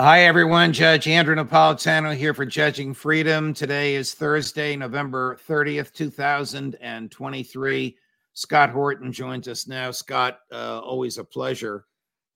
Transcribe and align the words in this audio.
Hi, 0.00 0.22
everyone. 0.22 0.72
Judge 0.72 1.06
Andrew 1.08 1.36
Napolitano 1.36 2.16
here 2.16 2.32
for 2.32 2.46
Judging 2.46 2.94
Freedom. 2.94 3.52
Today 3.52 3.96
is 3.96 4.14
Thursday, 4.14 4.74
November 4.74 5.38
30th, 5.46 5.92
2023. 5.92 7.98
Scott 8.32 8.70
Horton 8.70 9.12
joins 9.12 9.46
us 9.46 9.68
now. 9.68 9.90
Scott, 9.90 10.38
uh, 10.50 10.80
always 10.80 11.18
a 11.18 11.24
pleasure. 11.24 11.84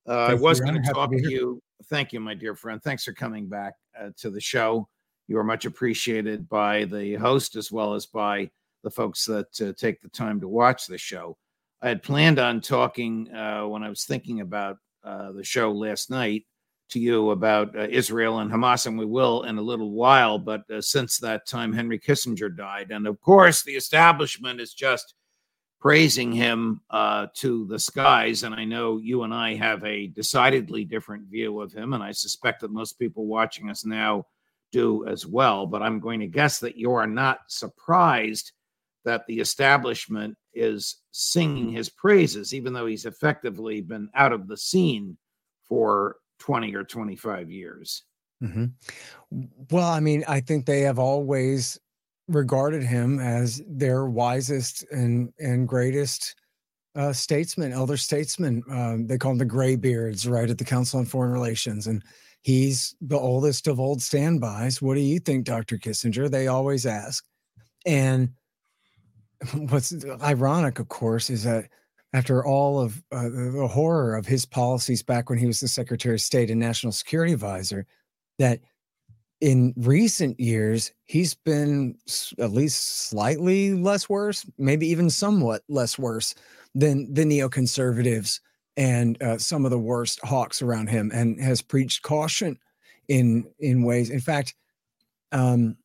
Uh, 0.06 0.26
I 0.26 0.34
was 0.34 0.60
going 0.60 0.74
to 0.74 0.92
talk 0.92 1.10
to 1.10 1.30
you. 1.30 1.58
Thank 1.86 2.12
you, 2.12 2.20
my 2.20 2.34
dear 2.34 2.54
friend. 2.54 2.82
Thanks 2.82 3.04
for 3.04 3.14
coming 3.14 3.48
back 3.48 3.72
uh, 3.98 4.10
to 4.18 4.28
the 4.28 4.42
show. 4.42 4.86
You 5.26 5.38
are 5.38 5.44
much 5.44 5.64
appreciated 5.64 6.46
by 6.50 6.84
the 6.84 7.14
host 7.14 7.56
as 7.56 7.72
well 7.72 7.94
as 7.94 8.04
by 8.04 8.50
the 8.82 8.90
folks 8.90 9.24
that 9.24 9.58
uh, 9.62 9.72
take 9.74 10.02
the 10.02 10.10
time 10.10 10.38
to 10.42 10.48
watch 10.48 10.86
the 10.86 10.98
show. 10.98 11.38
I 11.80 11.88
had 11.88 12.02
planned 12.02 12.38
on 12.38 12.60
talking 12.60 13.34
uh, 13.34 13.66
when 13.68 13.82
I 13.82 13.88
was 13.88 14.04
thinking 14.04 14.42
about 14.42 14.76
uh, 15.02 15.32
the 15.32 15.44
show 15.44 15.72
last 15.72 16.10
night 16.10 16.44
to 16.94 17.00
you 17.00 17.30
about 17.30 17.76
uh, 17.76 17.86
Israel 17.90 18.38
and 18.38 18.50
Hamas, 18.50 18.86
and 18.86 18.98
we 18.98 19.04
will 19.04 19.42
in 19.42 19.58
a 19.58 19.62
little 19.62 19.90
while. 19.90 20.38
But 20.38 20.68
uh, 20.70 20.80
since 20.80 21.18
that 21.18 21.46
time, 21.46 21.72
Henry 21.72 21.98
Kissinger 21.98 22.56
died. 22.56 22.90
And 22.90 23.06
of 23.06 23.20
course, 23.20 23.62
the 23.62 23.74
establishment 23.74 24.60
is 24.60 24.72
just 24.72 25.14
praising 25.80 26.32
him 26.32 26.80
uh, 26.90 27.26
to 27.34 27.66
the 27.66 27.78
skies. 27.78 28.44
And 28.44 28.54
I 28.54 28.64
know 28.64 28.96
you 28.96 29.24
and 29.24 29.34
I 29.34 29.54
have 29.56 29.84
a 29.84 30.06
decidedly 30.06 30.84
different 30.84 31.24
view 31.26 31.60
of 31.60 31.72
him. 31.72 31.92
And 31.92 32.02
I 32.02 32.12
suspect 32.12 32.60
that 32.60 32.70
most 32.70 32.98
people 32.98 33.26
watching 33.26 33.68
us 33.68 33.84
now 33.84 34.26
do 34.72 35.06
as 35.06 35.26
well. 35.26 35.66
But 35.66 35.82
I'm 35.82 36.00
going 36.00 36.20
to 36.20 36.26
guess 36.26 36.60
that 36.60 36.76
you 36.76 36.92
are 36.92 37.06
not 37.06 37.40
surprised 37.48 38.52
that 39.04 39.26
the 39.26 39.40
establishment 39.40 40.36
is 40.54 41.02
singing 41.10 41.70
his 41.70 41.90
praises, 41.90 42.54
even 42.54 42.72
though 42.72 42.86
he's 42.86 43.04
effectively 43.04 43.80
been 43.80 44.08
out 44.14 44.32
of 44.32 44.46
the 44.46 44.56
scene 44.56 45.18
for 45.68 46.16
20 46.44 46.74
or 46.74 46.84
25 46.84 47.50
years. 47.50 48.02
Mm-hmm. 48.42 48.66
Well, 49.70 49.88
I 49.88 50.00
mean, 50.00 50.24
I 50.28 50.40
think 50.40 50.66
they 50.66 50.82
have 50.82 50.98
always 50.98 51.78
regarded 52.28 52.82
him 52.82 53.18
as 53.18 53.62
their 53.66 54.06
wisest 54.06 54.84
and 54.90 55.32
and 55.38 55.66
greatest 55.66 56.34
uh, 56.96 57.14
statesman, 57.14 57.72
elder 57.72 57.96
statesman. 57.96 58.62
Um, 58.70 59.06
they 59.06 59.16
call 59.16 59.32
him 59.32 59.38
the 59.38 59.46
graybeards, 59.46 60.28
right, 60.28 60.50
at 60.50 60.58
the 60.58 60.64
Council 60.64 61.00
on 61.00 61.06
Foreign 61.06 61.32
Relations, 61.32 61.86
and 61.86 62.02
he's 62.42 62.94
the 63.00 63.18
oldest 63.18 63.66
of 63.66 63.80
old 63.80 64.02
standbys. 64.02 64.82
What 64.82 64.94
do 64.94 65.00
you 65.00 65.20
think, 65.20 65.46
Dr. 65.46 65.78
Kissinger? 65.78 66.30
They 66.30 66.46
always 66.48 66.84
ask. 66.84 67.24
And 67.86 68.30
what's 69.54 69.94
ironic, 70.22 70.78
of 70.78 70.88
course, 70.88 71.30
is 71.30 71.44
that 71.44 71.70
after 72.14 72.46
all 72.46 72.80
of 72.80 73.02
uh, 73.10 73.28
the 73.28 73.68
horror 73.70 74.14
of 74.14 74.24
his 74.24 74.46
policies 74.46 75.02
back 75.02 75.28
when 75.28 75.38
he 75.38 75.46
was 75.46 75.58
the 75.58 75.68
Secretary 75.68 76.14
of 76.14 76.20
State 76.20 76.48
and 76.48 76.60
National 76.60 76.92
Security 76.92 77.32
Advisor, 77.32 77.86
that 78.38 78.60
in 79.40 79.74
recent 79.76 80.38
years 80.38 80.92
he's 81.06 81.34
been 81.34 81.96
at 82.38 82.52
least 82.52 83.08
slightly 83.08 83.74
less 83.74 84.08
worse, 84.08 84.46
maybe 84.56 84.86
even 84.86 85.10
somewhat 85.10 85.62
less 85.68 85.98
worse 85.98 86.36
than 86.72 87.12
the 87.12 87.24
neoconservatives 87.24 88.38
and 88.76 89.20
uh, 89.20 89.36
some 89.36 89.64
of 89.64 89.72
the 89.72 89.78
worst 89.78 90.20
hawks 90.24 90.62
around 90.62 90.88
him, 90.88 91.10
and 91.12 91.40
has 91.40 91.60
preached 91.62 92.02
caution 92.02 92.56
in 93.08 93.44
in 93.58 93.82
ways. 93.82 94.10
In 94.10 94.20
fact, 94.20 94.54
um, 95.32 95.76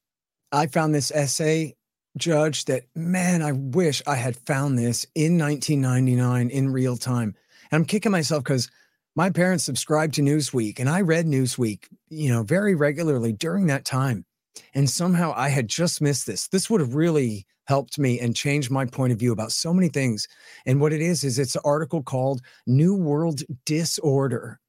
I 0.52 0.68
found 0.68 0.94
this 0.94 1.12
essay 1.12 1.76
judge 2.18 2.66
that 2.66 2.84
man 2.96 3.42
i 3.42 3.52
wish 3.52 4.02
i 4.08 4.16
had 4.16 4.36
found 4.46 4.78
this 4.78 5.06
in 5.16 5.38
1999 5.38 6.50
in 6.50 6.72
real 6.72 6.98
time. 6.98 7.36
And 7.72 7.82
i'm 7.82 7.86
kicking 7.86 8.12
myself 8.12 8.44
because 8.44 8.70
my 9.16 9.30
parents 9.30 9.64
subscribed 9.64 10.16
to 10.16 10.22
newsweek 10.22 10.80
and 10.80 10.90
i 10.90 11.02
read 11.02 11.26
newsweek 11.26 11.86
you 12.10 12.30
know 12.30 12.44
very 12.44 12.76
regularly 12.76 13.34
during 13.34 13.68
that 13.68 13.86
time 13.86 14.26
and 14.74 14.90
somehow 14.90 15.34
i 15.36 15.50
had 15.50 15.68
just 15.68 16.02
missed 16.02 16.26
this. 16.26 16.48
This 16.48 16.70
would 16.70 16.82
have 16.82 16.96
really 16.96 17.46
helped 17.70 18.00
me 18.00 18.20
and 18.20 18.36
changed 18.36 18.72
my 18.72 18.84
point 18.84 19.14
of 19.14 19.20
view 19.20 19.32
about 19.32 19.52
so 19.52 19.72
many 19.72 19.90
things 19.90 20.28
and 20.66 20.82
what 20.82 20.92
it 20.92 21.02
is 21.02 21.24
is 21.24 21.38
it's 21.38 21.54
an 21.54 21.62
article 21.64 22.02
called 22.02 22.42
new 22.66 22.96
world 22.96 23.42
disorder 23.64 24.60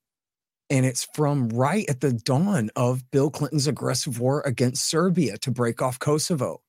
and 0.69 0.85
it's 0.85 1.09
from 1.15 1.49
right 1.49 1.89
at 1.89 2.03
the 2.03 2.13
dawn 2.13 2.69
of 2.77 3.11
bill 3.11 3.31
clinton's 3.31 3.67
aggressive 3.67 4.21
war 4.21 4.43
against 4.45 4.87
serbia 4.87 5.39
to 5.39 5.51
break 5.51 5.81
off 5.81 5.99
kosovo 5.99 6.61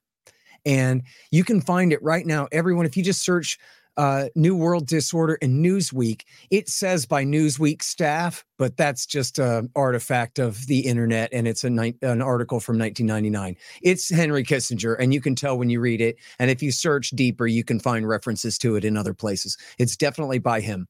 and 0.65 1.03
you 1.31 1.43
can 1.43 1.61
find 1.61 1.93
it 1.93 2.01
right 2.03 2.25
now. 2.25 2.47
Everyone, 2.51 2.85
if 2.85 2.95
you 2.97 3.03
just 3.03 3.23
search 3.23 3.57
uh, 3.97 4.25
New 4.35 4.55
World 4.55 4.87
Disorder 4.87 5.37
and 5.41 5.63
Newsweek, 5.63 6.21
it 6.49 6.69
says 6.69 7.05
by 7.05 7.23
Newsweek 7.23 7.81
staff, 7.81 8.45
but 8.57 8.77
that's 8.77 9.05
just 9.05 9.37
an 9.39 9.69
artifact 9.75 10.39
of 10.39 10.65
the 10.67 10.79
internet 10.79 11.29
and 11.33 11.47
it's 11.47 11.63
a 11.63 11.69
ni- 11.69 11.97
an 12.01 12.21
article 12.21 12.59
from 12.59 12.77
1999. 12.79 13.57
It's 13.81 14.09
Henry 14.09 14.43
Kissinger, 14.43 14.95
and 14.99 15.13
you 15.13 15.21
can 15.21 15.35
tell 15.35 15.57
when 15.57 15.69
you 15.69 15.79
read 15.79 16.01
it. 16.01 16.17
And 16.39 16.49
if 16.49 16.63
you 16.63 16.71
search 16.71 17.09
deeper, 17.11 17.47
you 17.47 17.63
can 17.63 17.79
find 17.79 18.07
references 18.07 18.57
to 18.59 18.75
it 18.75 18.85
in 18.85 18.95
other 18.95 19.13
places. 19.13 19.57
It's 19.77 19.97
definitely 19.97 20.39
by 20.39 20.61
him. 20.61 20.87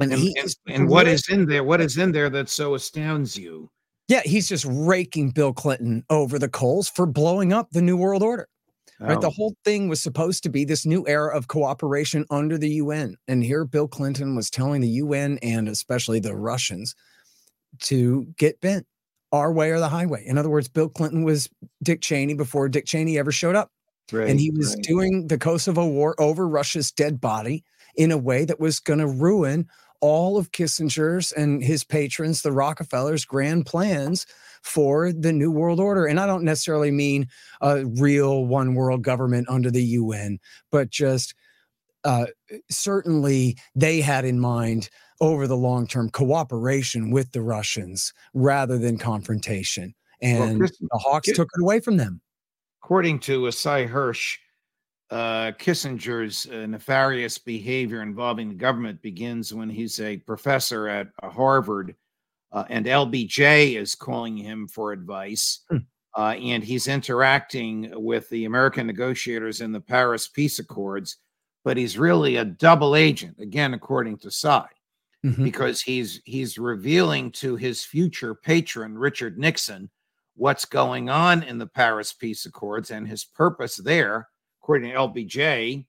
And, 0.00 0.12
and, 0.12 0.36
and, 0.36 0.56
and 0.68 0.88
what 0.88 1.08
is 1.08 1.28
in 1.28 1.46
there? 1.46 1.64
What 1.64 1.80
is 1.80 1.98
in 1.98 2.12
there 2.12 2.30
that 2.30 2.48
so 2.48 2.74
astounds 2.74 3.36
you? 3.36 3.68
Yeah, 4.06 4.22
he's 4.24 4.48
just 4.48 4.64
raking 4.68 5.30
Bill 5.30 5.52
Clinton 5.52 6.04
over 6.08 6.38
the 6.38 6.48
coals 6.48 6.88
for 6.88 7.04
blowing 7.04 7.52
up 7.52 7.70
the 7.72 7.82
New 7.82 7.96
World 7.96 8.22
Order. 8.22 8.48
Right. 9.00 9.20
The 9.20 9.28
oh. 9.28 9.30
whole 9.30 9.54
thing 9.64 9.88
was 9.88 10.02
supposed 10.02 10.42
to 10.42 10.48
be 10.48 10.64
this 10.64 10.84
new 10.84 11.06
era 11.06 11.36
of 11.36 11.46
cooperation 11.46 12.24
under 12.30 12.58
the 12.58 12.70
UN. 12.70 13.16
And 13.28 13.44
here 13.44 13.64
Bill 13.64 13.86
Clinton 13.86 14.34
was 14.34 14.50
telling 14.50 14.80
the 14.80 14.88
UN 14.88 15.38
and 15.38 15.68
especially 15.68 16.18
the 16.18 16.34
Russians 16.34 16.96
to 17.82 18.26
get 18.36 18.60
bent 18.60 18.86
our 19.30 19.52
way 19.52 19.70
or 19.70 19.78
the 19.78 19.88
highway. 19.88 20.24
In 20.26 20.36
other 20.36 20.50
words, 20.50 20.68
Bill 20.68 20.88
Clinton 20.88 21.22
was 21.22 21.48
Dick 21.82 22.00
Cheney 22.00 22.34
before 22.34 22.68
Dick 22.68 22.86
Cheney 22.86 23.18
ever 23.18 23.30
showed 23.30 23.54
up. 23.54 23.70
Right, 24.10 24.28
and 24.28 24.40
he 24.40 24.50
was 24.50 24.74
right. 24.74 24.82
doing 24.82 25.26
the 25.26 25.36
Kosovo 25.36 25.86
war 25.86 26.14
over 26.18 26.48
Russia's 26.48 26.90
dead 26.90 27.20
body 27.20 27.62
in 27.94 28.10
a 28.10 28.16
way 28.16 28.46
that 28.46 28.58
was 28.58 28.80
going 28.80 29.00
to 29.00 29.06
ruin 29.06 29.68
all 30.00 30.38
of 30.38 30.52
Kissinger's 30.52 31.30
and 31.32 31.62
his 31.62 31.84
patrons, 31.84 32.40
the 32.40 32.52
Rockefellers' 32.52 33.26
grand 33.26 33.66
plans 33.66 34.26
for 34.62 35.12
the 35.12 35.32
New 35.32 35.50
World 35.50 35.80
Order. 35.80 36.06
And 36.06 36.20
I 36.20 36.26
don't 36.26 36.44
necessarily 36.44 36.90
mean 36.90 37.26
a 37.60 37.84
real 37.86 38.46
one 38.46 38.74
world 38.74 39.02
government 39.02 39.48
under 39.48 39.70
the 39.70 39.82
UN, 39.82 40.38
but 40.70 40.90
just 40.90 41.34
uh, 42.04 42.26
certainly 42.70 43.56
they 43.74 44.00
had 44.00 44.24
in 44.24 44.38
mind 44.40 44.88
over 45.20 45.46
the 45.46 45.56
long 45.56 45.86
term 45.86 46.10
cooperation 46.10 47.10
with 47.10 47.32
the 47.32 47.42
Russians 47.42 48.12
rather 48.34 48.78
than 48.78 48.98
confrontation. 48.98 49.94
And 50.20 50.60
well, 50.60 50.68
the 50.80 50.98
Hawks 50.98 51.32
took 51.32 51.48
it 51.54 51.62
away 51.62 51.80
from 51.80 51.96
them. 51.96 52.20
According 52.82 53.20
to 53.20 53.42
Asai 53.42 53.88
Hersh, 53.88 54.36
uh, 55.10 55.52
Kissinger's 55.58 56.46
uh, 56.46 56.66
nefarious 56.66 57.38
behavior 57.38 58.02
involving 58.02 58.48
the 58.48 58.54
government 58.54 59.00
begins 59.00 59.54
when 59.54 59.68
he's 59.68 60.00
a 60.00 60.18
professor 60.18 60.88
at 60.88 61.08
uh, 61.22 61.30
Harvard 61.30 61.94
uh, 62.52 62.64
and 62.68 62.86
LBJ 62.86 63.76
is 63.76 63.94
calling 63.94 64.36
him 64.36 64.68
for 64.68 64.92
advice. 64.92 65.60
Hmm. 65.70 65.78
Uh, 66.16 66.32
and 66.32 66.64
he's 66.64 66.88
interacting 66.88 67.92
with 67.94 68.28
the 68.30 68.46
American 68.46 68.86
negotiators 68.86 69.60
in 69.60 69.70
the 69.70 69.80
Paris 69.80 70.26
Peace 70.26 70.58
Accords, 70.58 71.18
but 71.64 71.76
he's 71.76 71.98
really 71.98 72.36
a 72.36 72.44
double 72.44 72.96
agent, 72.96 73.36
again, 73.38 73.74
according 73.74 74.18
to 74.18 74.30
Sy. 74.30 74.66
mm-hmm. 75.24 75.42
because 75.42 75.80
he's 75.80 76.20
he's 76.24 76.58
revealing 76.58 77.30
to 77.32 77.56
his 77.56 77.84
future 77.84 78.34
patron 78.34 78.96
Richard 78.96 79.38
Nixon 79.38 79.90
what's 80.36 80.64
going 80.64 81.10
on 81.10 81.42
in 81.42 81.58
the 81.58 81.66
Paris 81.66 82.12
Peace 82.12 82.46
Accords 82.46 82.92
and 82.92 83.08
his 83.08 83.24
purpose 83.24 83.74
there, 83.76 84.28
according 84.62 84.90
to 84.90 84.96
LBJ, 84.96 85.84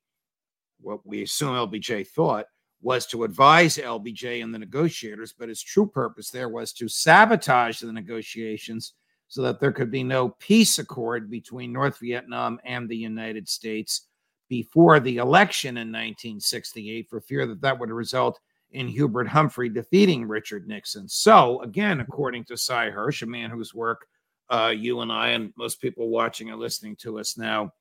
what 0.81 1.05
we 1.05 1.21
assume 1.21 1.49
LBJ 1.49 2.07
thought 2.07 2.47
was 2.81 3.05
to 3.07 3.23
advise 3.23 3.77
LBJ 3.77 4.41
and 4.43 4.53
the 4.53 4.59
negotiators, 4.59 5.33
but 5.37 5.49
his 5.49 5.61
true 5.61 5.85
purpose 5.87 6.29
there 6.29 6.49
was 6.49 6.71
to 6.73 6.87
sabotage 6.87 7.79
the 7.79 7.91
negotiations 7.91 8.93
so 9.27 9.41
that 9.41 9.59
there 9.59 9.71
could 9.71 9.91
be 9.91 10.03
no 10.03 10.29
peace 10.39 10.79
accord 10.79 11.29
between 11.29 11.73
North 11.73 11.99
Vietnam 11.99 12.59
and 12.63 12.87
the 12.87 12.97
United 12.97 13.47
States 13.47 14.07
before 14.47 14.99
the 14.99 15.17
election 15.17 15.77
in 15.77 15.89
1968 15.89 17.07
for 17.09 17.21
fear 17.21 17.45
that 17.45 17.61
that 17.61 17.79
would 17.79 17.91
result 17.91 18.39
in 18.71 18.87
Hubert 18.87 19.27
Humphrey 19.27 19.69
defeating 19.69 20.27
Richard 20.27 20.67
Nixon. 20.67 21.07
So, 21.07 21.61
again, 21.61 21.99
according 21.99 22.45
to 22.45 22.57
Sy 22.57 22.89
Hersh, 22.89 23.21
a 23.21 23.25
man 23.25 23.49
whose 23.49 23.73
work 23.73 24.07
uh, 24.49 24.73
you 24.75 25.01
and 25.01 25.11
I 25.11 25.29
and 25.29 25.53
most 25.57 25.81
people 25.81 26.09
watching 26.09 26.49
and 26.49 26.59
listening 26.59 26.95
to 26.97 27.19
us 27.19 27.37
now 27.37 27.71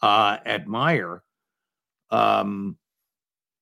uh, 0.00 0.38
admire, 0.46 1.22
um, 2.10 2.76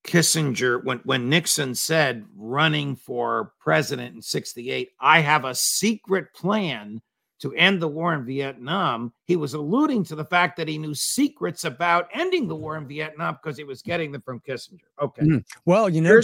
Kissinger, 0.04 0.82
when, 0.84 0.98
when 1.04 1.28
Nixon 1.28 1.74
said 1.74 2.24
running 2.36 2.96
for 2.96 3.52
president 3.60 4.14
in 4.16 4.22
68, 4.22 4.90
I 5.00 5.20
have 5.20 5.44
a 5.44 5.54
secret 5.54 6.32
plan 6.34 7.02
to 7.40 7.54
end 7.54 7.80
the 7.80 7.88
war 7.88 8.14
in 8.14 8.24
Vietnam, 8.24 9.12
he 9.24 9.36
was 9.36 9.54
alluding 9.54 10.04
to 10.04 10.14
the 10.14 10.24
fact 10.24 10.56
that 10.58 10.68
he 10.68 10.78
knew 10.78 10.94
secrets 10.94 11.64
about 11.64 12.08
ending 12.12 12.46
the 12.46 12.54
war 12.54 12.76
in 12.76 12.86
Vietnam 12.86 13.38
because 13.42 13.56
he 13.56 13.64
was 13.64 13.82
getting 13.82 14.12
them 14.12 14.22
from 14.22 14.40
Kissinger. 14.40 14.80
Okay. 15.00 15.22
Mm. 15.22 15.44
Well, 15.64 15.88
you 15.88 16.02
know, 16.02 16.20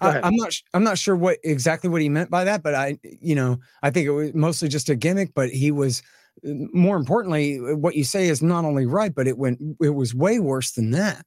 I, 0.00 0.26
am 0.26 0.34
not 0.34 0.54
I'm 0.74 0.82
not 0.82 0.98
sure 0.98 1.14
what 1.14 1.38
exactly 1.44 1.88
what 1.88 2.02
he 2.02 2.08
meant 2.08 2.30
by 2.30 2.44
that, 2.44 2.62
but 2.62 2.74
I 2.74 2.98
you 3.02 3.34
know 3.34 3.58
I 3.82 3.90
think 3.90 4.06
it 4.06 4.10
was 4.10 4.34
mostly 4.34 4.68
just 4.68 4.88
a 4.88 4.96
gimmick. 4.96 5.34
But 5.34 5.50
he 5.50 5.70
was 5.70 6.02
more 6.42 6.96
importantly, 6.96 7.58
what 7.58 7.94
you 7.94 8.04
say 8.04 8.28
is 8.28 8.42
not 8.42 8.64
only 8.64 8.86
right, 8.86 9.14
but 9.14 9.28
it 9.28 9.38
went 9.38 9.60
it 9.80 9.90
was 9.90 10.14
way 10.14 10.40
worse 10.40 10.72
than 10.72 10.90
that. 10.92 11.24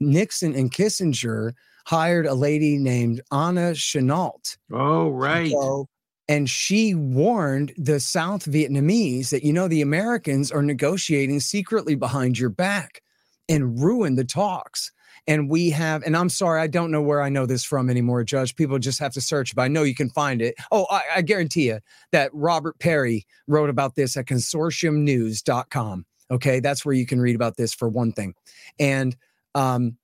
Nixon 0.00 0.54
and 0.54 0.72
Kissinger 0.72 1.52
hired 1.86 2.26
a 2.26 2.34
lady 2.34 2.78
named 2.78 3.20
Anna 3.30 3.72
Chennault. 3.72 4.56
Oh, 4.72 5.10
right. 5.10 5.50
So 5.50 5.88
and 6.28 6.48
she 6.48 6.94
warned 6.94 7.72
the 7.76 8.00
South 8.00 8.46
Vietnamese 8.46 9.30
that, 9.30 9.44
you 9.44 9.52
know, 9.52 9.68
the 9.68 9.82
Americans 9.82 10.50
are 10.50 10.62
negotiating 10.62 11.40
secretly 11.40 11.94
behind 11.94 12.38
your 12.38 12.48
back 12.48 13.02
and 13.48 13.78
ruin 13.78 14.14
the 14.14 14.24
talks. 14.24 14.90
And 15.26 15.50
we 15.50 15.70
have, 15.70 16.02
and 16.02 16.16
I'm 16.16 16.28
sorry, 16.28 16.60
I 16.60 16.66
don't 16.66 16.90
know 16.90 17.02
where 17.02 17.22
I 17.22 17.28
know 17.28 17.46
this 17.46 17.64
from 17.64 17.90
anymore, 17.90 18.24
Judge. 18.24 18.56
People 18.56 18.78
just 18.78 18.98
have 19.00 19.12
to 19.12 19.20
search, 19.20 19.54
but 19.54 19.62
I 19.62 19.68
know 19.68 19.82
you 19.82 19.94
can 19.94 20.10
find 20.10 20.40
it. 20.42 20.54
Oh, 20.70 20.86
I, 20.90 21.02
I 21.16 21.22
guarantee 21.22 21.68
you 21.68 21.80
that 22.12 22.30
Robert 22.32 22.78
Parry 22.78 23.26
wrote 23.46 23.70
about 23.70 23.94
this 23.94 24.16
at 24.16 24.26
consortiumnews.com. 24.26 26.06
Okay. 26.30 26.60
That's 26.60 26.84
where 26.86 26.94
you 26.94 27.06
can 27.06 27.20
read 27.20 27.36
about 27.36 27.56
this 27.56 27.74
for 27.74 27.88
one 27.88 28.12
thing. 28.12 28.34
And, 28.78 29.16
um, 29.54 29.96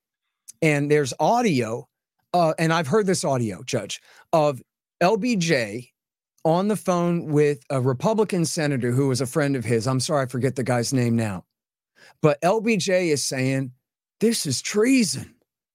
and 0.63 0.91
there's 0.91 1.15
audio, 1.21 1.89
uh, 2.35 2.55
and 2.59 2.73
I've 2.73 2.87
heard 2.87 3.07
this 3.07 3.25
audio, 3.25 3.63
Judge, 3.63 4.01
of 4.33 4.63
LBJ 5.03 5.89
on 6.45 6.69
the 6.69 6.77
phone 6.77 7.27
with 7.27 7.61
a 7.71 7.81
Republican 7.81 8.45
senator 8.45 8.91
who 8.93 9.09
was 9.09 9.21
a 9.21 9.27
friend 9.27 9.57
of 9.57 9.65
his. 9.65 9.87
I'm 9.87 10.01
sorry, 10.01 10.23
I 10.23 10.27
forget 10.27 10.57
the 10.57 10.63
guy's 10.63 10.93
name 10.93 11.17
now. 11.17 11.45
But 12.23 12.41
LBJ 12.43 13.09
is 13.09 13.23
saying, 13.23 13.73
this 14.21 14.47
is 14.47 14.63
treason. 14.63 15.35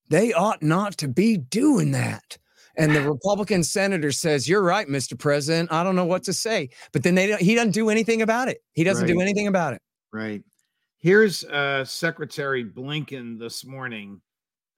They 0.10 0.34
ought 0.34 0.62
not 0.62 0.98
to 0.98 1.08
be 1.08 1.38
doing 1.38 1.92
that. 1.92 2.38
And 2.78 2.96
the 2.96 3.02
Republican 3.02 3.64
senator 3.64 4.12
says, 4.12 4.50
You're 4.50 4.62
right, 4.62 4.88
Mr. 4.88 5.18
President. 5.18 5.72
I 5.72 5.84
don't 5.84 5.96
know 5.96 6.06
what 6.06 6.24
to 6.24 6.34
say. 6.34 6.70
But 6.92 7.04
then 7.04 7.16
they 7.16 7.28
don't, 7.28 7.42
he 7.42 7.56
doesn't 7.56 7.72
do 7.72 7.90
anything 7.90 8.22
about 8.22 8.50
it. 8.50 8.58
He 8.74 8.84
doesn't 8.84 9.06
right. 9.06 9.14
do 9.14 9.22
anything 9.22 9.48
about 9.48 9.74
it. 9.74 9.82
Right. 10.12 10.44
Here's 11.06 11.44
uh, 11.44 11.86
Secretary 11.86 12.66
Blinken 12.66 13.38
this 13.38 13.64
morning. 13.64 14.22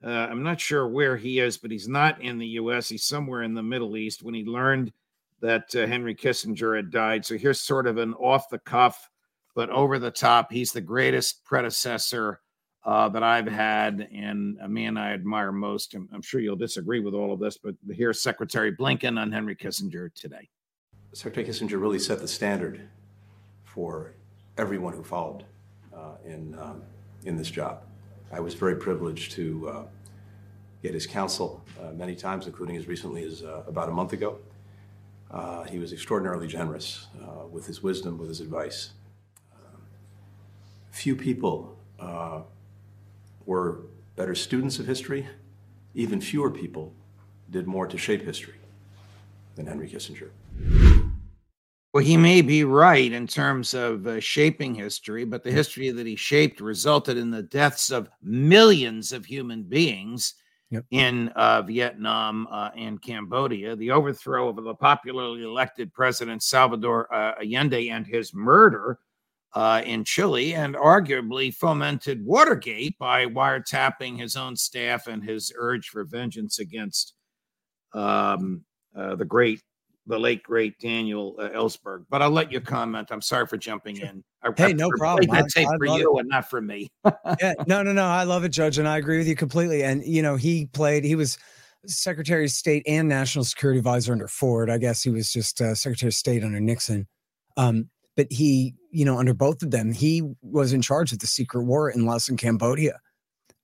Uh, 0.04 0.10
I'm 0.10 0.44
not 0.44 0.60
sure 0.60 0.86
where 0.86 1.16
he 1.16 1.40
is, 1.40 1.58
but 1.58 1.72
he's 1.72 1.88
not 1.88 2.22
in 2.22 2.38
the 2.38 2.48
U.S. 2.48 2.90
He's 2.90 3.06
somewhere 3.06 3.44
in 3.44 3.54
the 3.54 3.64
Middle 3.64 3.96
East 3.96 4.24
when 4.24 4.34
he 4.34 4.44
learned 4.44 4.92
that 5.40 5.74
uh, 5.74 5.88
Henry 5.88 6.14
Kissinger 6.14 6.76
had 6.76 6.92
died. 6.92 7.26
So 7.26 7.38
here's 7.38 7.62
sort 7.62 7.88
of 7.88 7.98
an 7.98 8.14
off 8.16 8.50
the 8.50 8.60
cuff, 8.60 9.10
but 9.56 9.70
over 9.70 10.00
the 10.00 10.12
top. 10.12 10.52
He's 10.52 10.74
the 10.74 10.82
greatest 10.82 11.46
predecessor 11.46 12.42
uh, 12.84 13.08
that 13.08 13.24
I've 13.24 13.48
had 13.48 14.10
and 14.14 14.58
a 14.62 14.68
man 14.68 14.98
I 14.98 15.14
admire 15.14 15.54
most. 15.54 15.94
I'm, 15.94 16.10
I'm 16.14 16.22
sure 16.22 16.42
you'll 16.42 16.58
disagree 16.58 17.00
with 17.00 17.14
all 17.14 17.32
of 17.32 17.40
this, 17.40 17.58
but 17.58 17.76
here's 17.90 18.22
Secretary 18.22 18.76
Blinken 18.76 19.18
on 19.18 19.32
Henry 19.32 19.56
Kissinger 19.56 20.14
today. 20.14 20.50
Secretary 21.14 21.48
Kissinger 21.48 21.80
really 21.80 22.00
set 22.00 22.20
the 22.20 22.28
standard 22.28 22.82
for 23.64 24.12
everyone 24.58 24.92
who 24.92 25.06
followed 25.06 25.46
in, 26.26 26.58
um, 26.60 26.82
in 27.26 27.38
this 27.38 27.50
job. 27.50 27.84
I 28.32 28.40
was 28.40 28.54
very 28.54 28.76
privileged 28.76 29.32
to 29.34 29.70
uh, 29.70 29.84
get 30.84 30.94
his 30.94 31.08
counsel 31.08 31.64
uh, 31.82 31.92
many 31.94 32.16
times, 32.16 32.46
including 32.46 32.76
as 32.76 32.88
recently 32.88 33.24
as 33.24 33.44
uh, 33.44 33.64
about 33.68 33.90
a 33.90 33.92
month 33.92 34.14
ago. 34.14 34.40
Uh, 35.32 35.64
he 35.64 35.80
was 35.80 35.92
extraordinarily 35.92 36.48
generous 36.48 37.08
uh, 37.22 37.46
with 37.48 37.66
his 37.66 37.84
wisdom, 37.84 38.18
with 38.18 38.30
his 38.30 38.42
advice. 38.42 38.92
Uh, 39.54 39.78
few 40.92 41.16
people 41.16 41.74
were 43.46 43.84
better 44.18 44.36
students 44.36 44.78
of 44.78 44.86
history, 44.86 45.26
even 45.96 46.20
fewer 46.20 46.52
people 46.52 46.94
did 47.50 47.66
more 47.66 47.88
to 47.88 47.98
shape 47.98 48.24
history 48.24 48.56
than 49.56 49.66
Henry 49.66 49.90
Kissinger. 49.90 50.30
Well, 51.98 52.06
he 52.06 52.16
may 52.16 52.44
be 52.44 52.64
right 52.64 53.12
in 53.12 53.26
terms 53.26 53.74
of 53.74 54.06
uh, 54.06 54.20
shaping 54.20 54.76
history, 54.76 55.26
but 55.26 55.44
the 55.44 55.50
history 55.50 55.90
that 55.90 56.06
he 56.06 56.16
shaped 56.16 56.62
resulted 56.62 57.18
in 57.18 57.32
the 57.32 57.42
deaths 57.42 57.90
of 57.90 58.08
millions 58.22 59.12
of 59.12 59.26
human 59.26 59.64
beings 59.64 60.36
yep. 60.70 60.86
in 60.92 61.30
uh, 61.30 61.64
Vietnam 61.64 62.48
uh, 62.52 62.70
and 62.78 63.02
Cambodia, 63.02 63.76
the 63.76 63.90
overthrow 63.90 64.48
of 64.48 64.64
the 64.64 64.76
popularly 64.76 65.42
elected 65.42 65.92
president 65.92 66.44
Salvador 66.44 67.12
uh, 67.12 67.34
Allende 67.42 67.90
and 67.90 68.06
his 68.06 68.32
murder 68.32 69.00
uh, 69.56 69.82
in 69.84 70.04
Chile 70.04 70.54
and 70.54 70.76
arguably 70.76 71.52
fomented 71.52 72.24
Watergate 72.24 72.96
by 73.00 73.26
wiretapping 73.26 74.20
his 74.20 74.36
own 74.36 74.56
staff 74.56 75.08
and 75.08 75.24
his 75.24 75.52
urge 75.58 75.90
for 75.90 76.04
vengeance 76.04 76.60
against 76.60 77.16
um, 77.96 78.64
uh, 78.96 79.16
the 79.16 79.26
great, 79.26 79.64
the 80.08 80.18
late 80.18 80.42
great 80.44 80.80
Daniel 80.80 81.36
uh, 81.40 81.50
Ellsberg. 81.50 82.06
But 82.10 82.22
I'll 82.22 82.32
let 82.32 82.52
you 82.52 82.60
comment. 82.62 83.10
I'm 83.12 83.22
sorry 83.22 83.46
for 83.46 83.58
jumping 83.58 83.98
in. 83.98 84.24
I, 84.42 84.52
hey, 84.56 84.66
I, 84.66 84.72
no 84.74 84.90
problem. 84.98 85.30
I'd 85.32 85.52
say 85.52 85.66
for 85.78 85.86
you 85.86 86.18
it. 86.18 86.22
and 86.22 86.30
not 86.30 86.50
for 86.50 86.62
me. 86.62 86.90
yeah, 87.40 87.54
no, 87.68 87.84
no, 87.84 87.92
no. 87.94 88.06
I 88.06 88.24
love 88.24 88.44
it, 88.44 88.50
Judge, 88.50 88.78
and 88.78 88.88
I 88.88 88.98
agree 88.98 89.18
with 89.18 89.28
you 89.28 89.36
completely. 89.36 89.84
And 89.84 90.04
you 90.06 90.22
know, 90.22 90.36
he 90.36 90.66
played. 90.68 91.04
He 91.04 91.16
was. 91.16 91.38
Secretary 91.86 92.44
of 92.44 92.52
State 92.52 92.84
and 92.86 93.08
National 93.08 93.46
Security 93.46 93.78
Advisor 93.78 94.12
under 94.12 94.28
Ford. 94.28 94.70
I 94.70 94.78
guess 94.78 95.04
he 95.04 95.10
was 95.10 95.32
just 95.32 95.62
uh, 95.62 95.74
Secretary 95.74 96.10
of 96.10 96.16
State 96.16 96.44
under 96.44 96.60
Nixon. 96.60 97.08
Um, 97.56 97.90
but 98.18 98.28
he, 98.32 98.74
you 98.92 99.06
know, 99.06 99.20
under 99.20 99.34
both 99.34 99.62
of 99.62 99.72
them, 99.72 99.94
he 99.94 100.24
was 100.42 100.74
in 100.74 100.82
charge 100.82 101.14
of 101.14 101.20
the 101.20 101.28
secret 101.28 101.64
war 101.64 101.90
in 101.90 102.06
Laos 102.06 102.28
and 102.28 102.38
Cambodia, 102.38 103.00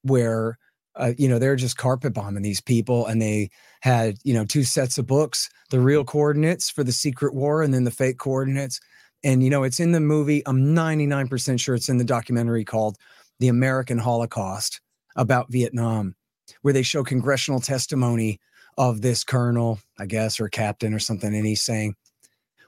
where, 0.03 0.57
uh, 0.95 1.13
you 1.17 1.27
know, 1.27 1.39
they're 1.39 1.55
just 1.55 1.77
carpet 1.77 2.13
bombing 2.13 2.43
these 2.43 2.61
people. 2.61 3.05
And 3.07 3.21
they 3.21 3.49
had, 3.81 4.17
you 4.23 4.33
know, 4.33 4.45
two 4.45 4.63
sets 4.63 4.97
of 4.97 5.07
books 5.07 5.49
the 5.69 5.79
real 5.79 6.03
coordinates 6.03 6.69
for 6.69 6.83
the 6.83 6.91
secret 6.91 7.33
war 7.33 7.63
and 7.63 7.73
then 7.73 7.83
the 7.83 7.91
fake 7.91 8.19
coordinates. 8.19 8.79
And, 9.23 9.43
you 9.43 9.49
know, 9.49 9.63
it's 9.63 9.79
in 9.79 9.91
the 9.91 9.99
movie. 9.99 10.43
I'm 10.45 10.75
99% 10.75 11.59
sure 11.59 11.73
it's 11.73 11.89
in 11.89 11.97
the 11.97 12.03
documentary 12.03 12.63
called 12.63 12.97
The 13.39 13.47
American 13.47 13.97
Holocaust 13.97 14.81
about 15.15 15.51
Vietnam, 15.51 16.15
where 16.61 16.73
they 16.73 16.83
show 16.83 17.03
congressional 17.03 17.59
testimony 17.59 18.39
of 18.77 19.01
this 19.01 19.23
colonel, 19.23 19.79
I 19.97 20.05
guess, 20.05 20.39
or 20.39 20.49
captain 20.49 20.93
or 20.93 20.99
something. 20.99 21.33
And 21.33 21.45
he's 21.45 21.61
saying, 21.61 21.95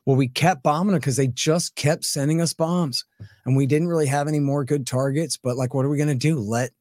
well, 0.05 0.15
we 0.15 0.27
kept 0.27 0.63
bombing 0.63 0.93
them 0.93 0.99
because 0.99 1.17
they 1.17 1.27
just 1.27 1.75
kept 1.75 2.05
sending 2.05 2.39
us 2.39 2.53
bombs 2.53 3.05
and 3.45 3.55
we 3.55 3.65
didn't 3.65 3.87
really 3.87 4.05
have 4.05 4.27
any 4.27 4.39
more 4.39 4.63
good 4.63 4.85
targets. 4.85 5.35
But 5.37 5.57
like, 5.57 5.73
what 5.73 5.85
are 5.85 5.89
we 5.89 5.97
going 5.97 6.09
to 6.09 6.15
do? 6.15 6.39
Let 6.39 6.71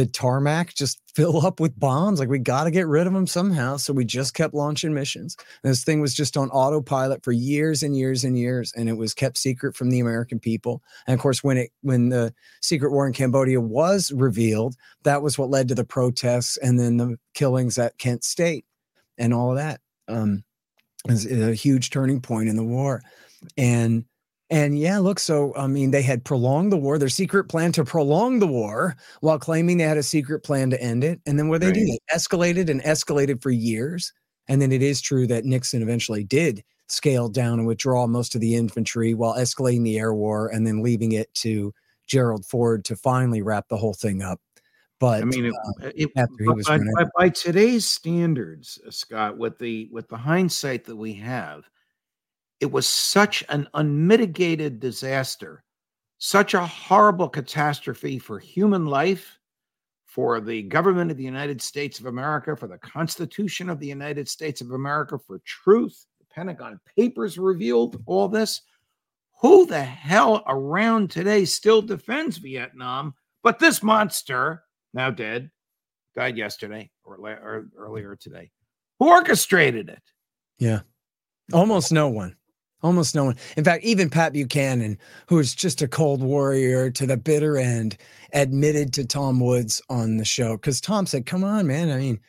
the 0.00 0.06
tarmac 0.06 0.74
just 0.74 1.00
fill 1.14 1.44
up 1.44 1.60
with 1.60 1.78
bombs? 1.78 2.18
Like, 2.18 2.28
we 2.28 2.38
got 2.38 2.64
to 2.64 2.70
get 2.70 2.86
rid 2.86 3.06
of 3.06 3.12
them 3.12 3.26
somehow. 3.26 3.76
So 3.76 3.92
we 3.92 4.04
just 4.04 4.34
kept 4.34 4.54
launching 4.54 4.94
missions. 4.94 5.36
And 5.62 5.70
this 5.70 5.84
thing 5.84 6.00
was 6.00 6.14
just 6.14 6.36
on 6.36 6.50
autopilot 6.50 7.22
for 7.22 7.32
years 7.32 7.82
and 7.82 7.96
years 7.96 8.24
and 8.24 8.38
years. 8.38 8.72
And 8.76 8.88
it 8.88 8.96
was 8.96 9.14
kept 9.14 9.38
secret 9.38 9.76
from 9.76 9.90
the 9.90 10.00
American 10.00 10.38
people. 10.38 10.82
And 11.06 11.14
of 11.14 11.20
course, 11.20 11.44
when 11.44 11.56
it, 11.56 11.70
when 11.82 12.08
the 12.08 12.32
secret 12.60 12.92
war 12.92 13.06
in 13.06 13.12
Cambodia 13.12 13.60
was 13.60 14.12
revealed, 14.12 14.76
that 15.02 15.22
was 15.22 15.38
what 15.38 15.50
led 15.50 15.68
to 15.68 15.74
the 15.74 15.84
protests 15.84 16.56
and 16.56 16.78
then 16.78 16.96
the 16.96 17.18
killings 17.34 17.78
at 17.78 17.98
Kent 17.98 18.24
State 18.24 18.64
and 19.18 19.34
all 19.34 19.50
of 19.50 19.56
that. 19.56 19.80
Um, 20.08 20.44
is 21.08 21.24
a 21.30 21.54
huge 21.54 21.90
turning 21.90 22.20
point 22.20 22.48
in 22.48 22.56
the 22.56 22.64
war. 22.64 23.02
And 23.56 24.04
And 24.50 24.76
yeah, 24.76 24.98
look, 24.98 25.20
so 25.20 25.54
I 25.56 25.68
mean, 25.68 25.92
they 25.92 26.02
had 26.02 26.24
prolonged 26.24 26.72
the 26.72 26.76
war, 26.76 26.98
their 26.98 27.08
secret 27.08 27.44
plan 27.44 27.70
to 27.72 27.84
prolong 27.84 28.40
the 28.40 28.48
war 28.48 28.96
while 29.20 29.38
claiming 29.38 29.76
they 29.76 29.84
had 29.84 29.96
a 29.96 30.02
secret 30.02 30.40
plan 30.40 30.70
to 30.70 30.82
end 30.82 31.04
it. 31.04 31.20
And 31.24 31.38
then 31.38 31.48
what 31.48 31.60
they 31.60 31.68
right. 31.68 31.74
do, 31.74 31.84
they 31.84 31.98
escalated 32.12 32.68
and 32.68 32.82
escalated 32.82 33.42
for 33.42 33.50
years. 33.50 34.12
And 34.48 34.60
then 34.60 34.72
it 34.72 34.82
is 34.82 35.00
true 35.00 35.28
that 35.28 35.44
Nixon 35.44 35.82
eventually 35.82 36.24
did 36.24 36.64
scale 36.88 37.28
down 37.28 37.60
and 37.60 37.68
withdraw 37.68 38.08
most 38.08 38.34
of 38.34 38.40
the 38.40 38.56
infantry 38.56 39.14
while 39.14 39.34
escalating 39.34 39.84
the 39.84 39.98
air 39.98 40.12
war 40.12 40.48
and 40.48 40.66
then 40.66 40.82
leaving 40.82 41.12
it 41.12 41.32
to 41.34 41.72
Gerald 42.08 42.44
Ford 42.44 42.84
to 42.86 42.96
finally 42.96 43.42
wrap 43.42 43.68
the 43.68 43.76
whole 43.76 43.94
thing 43.94 44.22
up. 44.22 44.40
But 44.98 45.22
I 45.22 45.24
mean, 45.24 45.46
it, 45.46 45.54
uh, 45.82 45.90
it, 45.94 46.14
by, 46.14 46.26
by, 46.76 47.04
by, 47.16 47.28
today's 47.30 47.86
standards, 47.86 48.78
uh, 48.86 48.90
Scott, 48.90 49.38
with 49.38 49.58
the 49.58 49.88
with 49.90 50.08
the 50.08 50.18
hindsight 50.18 50.84
that 50.84 50.96
we 50.96 51.14
have, 51.14 51.70
it 52.60 52.70
was 52.70 52.86
such 52.86 53.42
an 53.48 53.66
unmitigated 53.74 54.80
disaster, 54.80 55.64
such 56.18 56.54
a 56.54 56.66
horrible 56.66 57.28
catastrophe 57.28 58.18
for 58.18 58.38
human 58.38 58.86
life, 58.86 59.38
for 60.04 60.40
the 60.40 60.62
government 60.62 61.10
of 61.10 61.16
the 61.16 61.24
United 61.24 61.62
States 61.62 62.00
of 62.00 62.06
America, 62.06 62.56
for 62.56 62.66
the 62.66 62.78
Constitution 62.78 63.70
of 63.70 63.78
the 63.78 63.86
United 63.86 64.28
States 64.28 64.60
of 64.60 64.72
America, 64.72 65.18
for 65.18 65.40
truth. 65.44 66.04
The 66.18 66.26
Pentagon 66.34 66.80
Papers 66.96 67.38
revealed 67.38 68.02
all 68.06 68.28
this. 68.28 68.62
Who 69.40 69.66
the 69.66 69.82
hell 69.82 70.42
around 70.46 71.10
today 71.10 71.44
still 71.44 71.80
defends 71.80 72.36
Vietnam 72.38 73.14
but 73.42 73.58
this 73.58 73.82
monster? 73.82 74.64
now 74.92 75.10
dead, 75.10 75.50
died 76.14 76.36
yesterday 76.36 76.90
or, 77.04 77.16
or 77.16 77.68
earlier 77.76 78.16
today. 78.16 78.50
Who 78.98 79.08
orchestrated 79.08 79.88
it? 79.88 80.02
Yeah. 80.58 80.80
Almost 81.52 81.92
no 81.92 82.08
one. 82.08 82.36
Almost 82.82 83.14
no 83.14 83.24
one. 83.24 83.36
In 83.56 83.64
fact, 83.64 83.84
even 83.84 84.08
Pat 84.08 84.32
Buchanan, 84.32 84.98
who 85.26 85.38
is 85.38 85.54
just 85.54 85.82
a 85.82 85.88
cold 85.88 86.22
warrior 86.22 86.90
to 86.90 87.06
the 87.06 87.16
bitter 87.16 87.58
end, 87.58 87.96
admitted 88.32 88.92
to 88.94 89.04
Tom 89.04 89.40
Woods 89.40 89.82
on 89.90 90.16
the 90.16 90.24
show 90.24 90.56
because 90.56 90.80
Tom 90.80 91.06
said, 91.06 91.26
"Come 91.26 91.44
on, 91.44 91.66
man. 91.66 91.90
I 91.90 91.98
mean, 91.98 92.20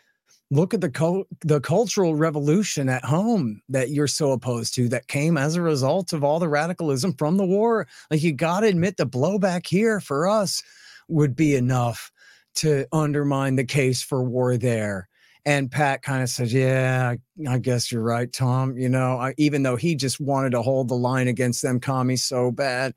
look 0.52 0.74
at 0.74 0.82
the 0.82 0.92
co- 0.92 1.26
the 1.42 1.62
cultural 1.62 2.16
revolution 2.16 2.90
at 2.90 3.06
home 3.06 3.62
that 3.70 3.90
you're 3.90 4.08
so 4.08 4.32
opposed 4.34 4.76
to 4.76 4.90
that 4.90 5.08
came 5.08 5.38
as 5.38 5.56
a 5.56 5.62
result 5.62 6.14
of 6.14 6.24
all 6.24 6.40
the 6.40 6.50
radicalism 6.50 7.14
from 7.14 7.38
the 7.38 7.46
war. 7.46 7.88
Like 8.12 8.22
you 8.22 8.34
got 8.34 8.60
to 8.60 8.68
admit 8.68 8.98
the 8.98 9.08
blowback 9.08 9.66
here 9.68 10.00
for 10.00 10.28
us 10.28 10.62
would 11.08 11.36
be 11.36 11.56
enough 11.56 12.12
to 12.56 12.86
undermine 12.92 13.56
the 13.56 13.64
case 13.64 14.04
for 14.04 14.24
war 14.24 14.58
there. 14.58 15.08
And 15.46 15.72
Pat 15.72 16.04
kind 16.04 16.22
of 16.22 16.30
said, 16.30 16.52
Yeah, 16.52 17.16
I 17.48 17.58
guess 17.58 17.92
you're 17.92 18.04
right, 18.04 18.32
Tom. 18.32 18.78
You 18.78 18.90
know, 18.90 19.18
I, 19.18 19.34
even 19.38 19.64
though 19.64 19.76
he 19.76 19.96
just 19.96 20.20
wanted 20.20 20.52
to 20.52 20.62
hold 20.62 20.88
the 20.88 20.96
line 20.96 21.28
against 21.28 21.62
them 21.62 21.80
commies 21.80 22.24
so 22.24 22.52
bad. 22.52 22.94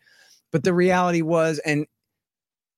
But 0.53 0.63
the 0.63 0.75
reality 0.75 1.23
was, 1.23 1.59
and 1.61 1.87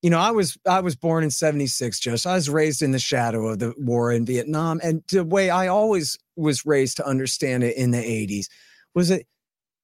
you 0.02 0.10
know, 0.10 0.18
I 0.20 0.30
was 0.30 0.56
I 0.68 0.80
was 0.80 0.94
born 0.94 1.24
in 1.24 1.30
76, 1.30 1.98
just 1.98 2.26
I 2.26 2.34
was 2.34 2.48
raised 2.48 2.80
in 2.80 2.92
the 2.92 2.98
shadow 2.98 3.48
of 3.48 3.58
the 3.58 3.74
war 3.76 4.12
in 4.12 4.24
Vietnam. 4.24 4.80
And 4.82 5.02
the 5.10 5.24
way 5.24 5.50
I 5.50 5.66
always 5.66 6.16
was 6.36 6.64
raised 6.64 6.98
to 6.98 7.06
understand 7.06 7.64
it 7.64 7.76
in 7.76 7.90
the 7.90 7.98
80s 7.98 8.46
was 8.94 9.08
that 9.08 9.24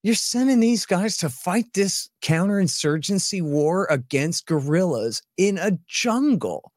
you're 0.03 0.15
sending 0.15 0.61
these 0.61 0.85
guys 0.85 1.17
to 1.19 1.29
fight 1.29 1.73
this 1.75 2.09
counterinsurgency 2.23 3.43
war 3.43 3.87
against 3.91 4.47
guerrillas 4.47 5.23
in 5.37 5.59
a 5.59 5.79
jungle. 5.87 6.73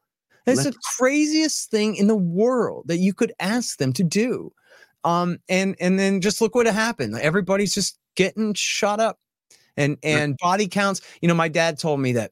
That's 0.46 0.64
the 0.64 0.74
craziest 0.96 1.70
thing 1.70 1.96
in 1.96 2.06
the 2.06 2.16
world 2.16 2.84
that 2.86 2.98
you 2.98 3.12
could 3.12 3.32
ask 3.40 3.78
them 3.78 3.92
to 3.94 4.04
do. 4.04 4.52
Um, 5.04 5.38
and 5.48 5.76
and 5.80 5.98
then 5.98 6.20
just 6.20 6.40
look 6.40 6.54
what 6.54 6.66
happened. 6.66 7.16
Everybody's 7.18 7.74
just 7.74 7.98
getting 8.14 8.54
shot 8.54 9.00
up, 9.00 9.18
and 9.76 9.98
and 10.02 10.36
body 10.38 10.68
counts. 10.68 11.00
You 11.20 11.28
know, 11.28 11.34
my 11.34 11.48
dad 11.48 11.78
told 11.78 12.00
me 12.00 12.12
that 12.12 12.30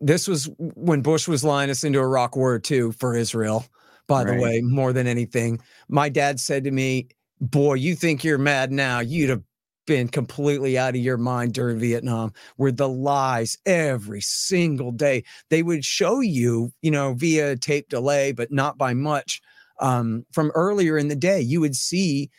this 0.00 0.28
was 0.28 0.50
when 0.58 1.00
Bush 1.00 1.26
was 1.26 1.42
lying 1.44 1.70
us 1.70 1.84
into 1.84 1.98
Iraq 1.98 2.36
War 2.36 2.60
II 2.70 2.92
for 2.92 3.16
Israel. 3.16 3.64
By 4.06 4.24
right. 4.24 4.36
the 4.36 4.42
way, 4.42 4.60
more 4.60 4.92
than 4.92 5.06
anything, 5.06 5.60
my 5.88 6.08
dad 6.08 6.40
said 6.40 6.64
to 6.64 6.72
me, 6.72 7.08
"Boy, 7.40 7.74
you 7.74 7.94
think 7.94 8.24
you're 8.24 8.38
mad 8.38 8.72
now? 8.72 8.98
You'd 8.98 9.30
have 9.30 9.42
been 9.90 10.06
completely 10.06 10.78
out 10.78 10.94
of 10.94 11.00
your 11.00 11.16
mind 11.16 11.52
during 11.52 11.76
Vietnam, 11.76 12.32
were 12.56 12.70
the 12.70 12.88
lies 12.88 13.58
every 13.66 14.20
single 14.20 14.92
day 14.92 15.24
they 15.48 15.64
would 15.64 15.84
show 15.84 16.20
you, 16.20 16.72
you 16.80 16.92
know, 16.92 17.12
via 17.14 17.56
tape 17.56 17.88
delay, 17.88 18.30
but 18.30 18.52
not 18.52 18.78
by 18.78 18.94
much. 18.94 19.42
Um, 19.80 20.24
from 20.30 20.52
earlier 20.54 20.96
in 20.96 21.08
the 21.08 21.16
day, 21.16 21.40
you 21.40 21.60
would 21.60 21.74
see 21.74 22.30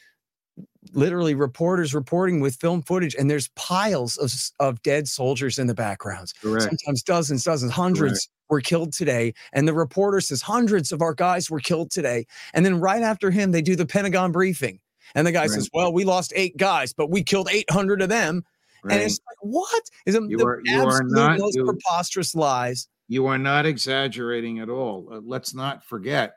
literally 0.94 1.36
reporters 1.36 1.94
reporting 1.94 2.40
with 2.40 2.56
film 2.56 2.84
footage, 2.84 3.16
and 3.16 3.30
there's 3.30 3.50
piles 3.58 4.16
of, 4.16 4.32
of 4.66 4.82
dead 4.82 5.10
soldiers 5.10 5.60
in 5.60 5.68
the 5.68 5.76
backgrounds. 5.76 6.32
Correct. 6.32 6.64
Sometimes 6.64 7.04
dozens, 7.04 7.44
dozens, 7.44 7.74
hundreds. 7.74 8.12
Correct 8.12 8.28
were 8.50 8.60
killed 8.60 8.92
today. 8.92 9.34
And 9.54 9.66
the 9.66 9.74
reporter 9.74 10.20
says 10.20 10.42
hundreds 10.42 10.92
of 10.92 11.02
our 11.02 11.14
guys 11.14 11.50
were 11.50 11.62
killed 11.62 11.90
today. 11.90 12.26
And 12.54 12.66
then 12.66 12.82
right 12.82 13.02
after 13.02 13.32
him, 13.32 13.54
they 13.54 13.62
do 13.62 13.78
the 13.78 13.86
Pentagon 13.86 14.34
briefing. 14.34 14.82
And 15.16 15.28
the 15.28 15.32
guy 15.32 15.42
right. 15.42 15.50
says, 15.50 15.70
"Well, 15.74 15.94
we 15.94 16.04
lost 16.04 16.34
eight 16.36 16.58
guys, 16.58 16.94
but 16.94 17.10
we 17.10 17.24
killed 17.24 17.50
800 17.52 18.02
of 18.02 18.10
them." 18.10 18.44
Right. 18.84 18.96
And 18.96 19.04
it's 19.04 19.20
like, 19.28 19.38
what 19.42 19.84
is 20.06 20.16
it? 20.16 20.24
You 20.28 20.44
are, 20.46 20.60
you 20.64 20.82
are 20.82 21.04
not 21.04 21.38
most 21.38 21.56
you, 21.56 21.66
preposterous 21.66 22.34
lies. 22.34 22.88
You 23.08 23.28
are 23.28 23.38
not 23.38 23.68
exaggerating 23.68 24.58
at 24.60 24.70
all. 24.70 25.08
Uh, 25.12 25.22
let's 25.24 25.54
not 25.54 25.84
forget, 25.84 26.34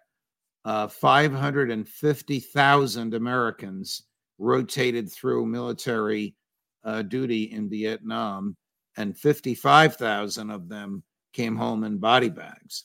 uh, 0.65 0.89
550,000 0.89 3.15
Americans 3.15 4.03
rotated 4.39 5.11
through 5.11 5.47
military 5.47 6.35
uh, 6.85 7.01
duty 7.03 7.45
in 7.45 7.71
Vietnam, 7.71 8.57
and 8.97 9.17
55,000 9.17 10.51
of 10.51 10.69
them 10.69 11.05
came 11.33 11.55
home 11.57 11.85
in 11.85 11.99
body 11.99 12.29
bags. 12.29 12.85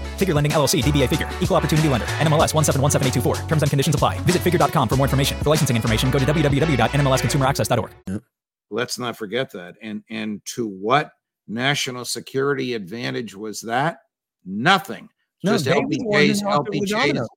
Figure 0.21 0.35
Lending 0.35 0.51
LLC, 0.51 0.83
DBA 0.83 1.09
Figure, 1.09 1.27
Equal 1.41 1.57
Opportunity 1.57 1.87
Lender, 1.89 2.05
NMLS 2.05 2.53
1717824. 2.53 3.47
Terms 3.47 3.63
and 3.63 3.71
conditions 3.71 3.95
apply. 3.95 4.19
Visit 4.19 4.43
figure.com 4.43 4.87
for 4.87 4.95
more 4.95 5.07
information. 5.07 5.35
For 5.39 5.49
licensing 5.49 5.75
information, 5.75 6.11
go 6.11 6.19
to 6.19 6.25
www.nmlsconsumeraccess.org. 6.25 8.21
Let's 8.69 8.99
not 8.99 9.17
forget 9.17 9.51
that. 9.53 9.75
And 9.81 10.03
and 10.11 10.45
to 10.55 10.67
what 10.67 11.11
national 11.47 12.05
security 12.05 12.75
advantage 12.75 13.35
was 13.35 13.61
that? 13.61 13.97
Nothing. 14.45 15.09
No, 15.43 15.57
Just 15.57 15.65
LBJ's 15.65 16.43
LBJ's, 16.43 17.29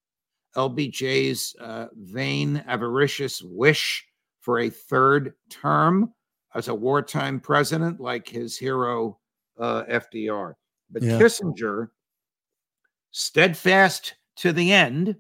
LBJ's 0.57 1.57
uh, 1.61 1.87
vain, 1.95 2.63
avaricious 2.67 3.43
wish 3.43 4.07
for 4.41 4.61
a 4.61 4.71
third 4.71 5.33
term 5.49 6.13
as 6.55 6.69
a 6.69 6.75
wartime 6.75 7.41
president, 7.41 7.99
like 7.99 8.29
his 8.29 8.59
hero 8.59 9.19
uh, 9.59 9.85
FDR. 9.85 10.53
But 10.91 11.03
yeah. 11.03 11.19
Kissinger 11.19 11.89
steadfast 13.15 14.15
to 14.35 14.53
the 14.53 14.73
end, 14.73 15.15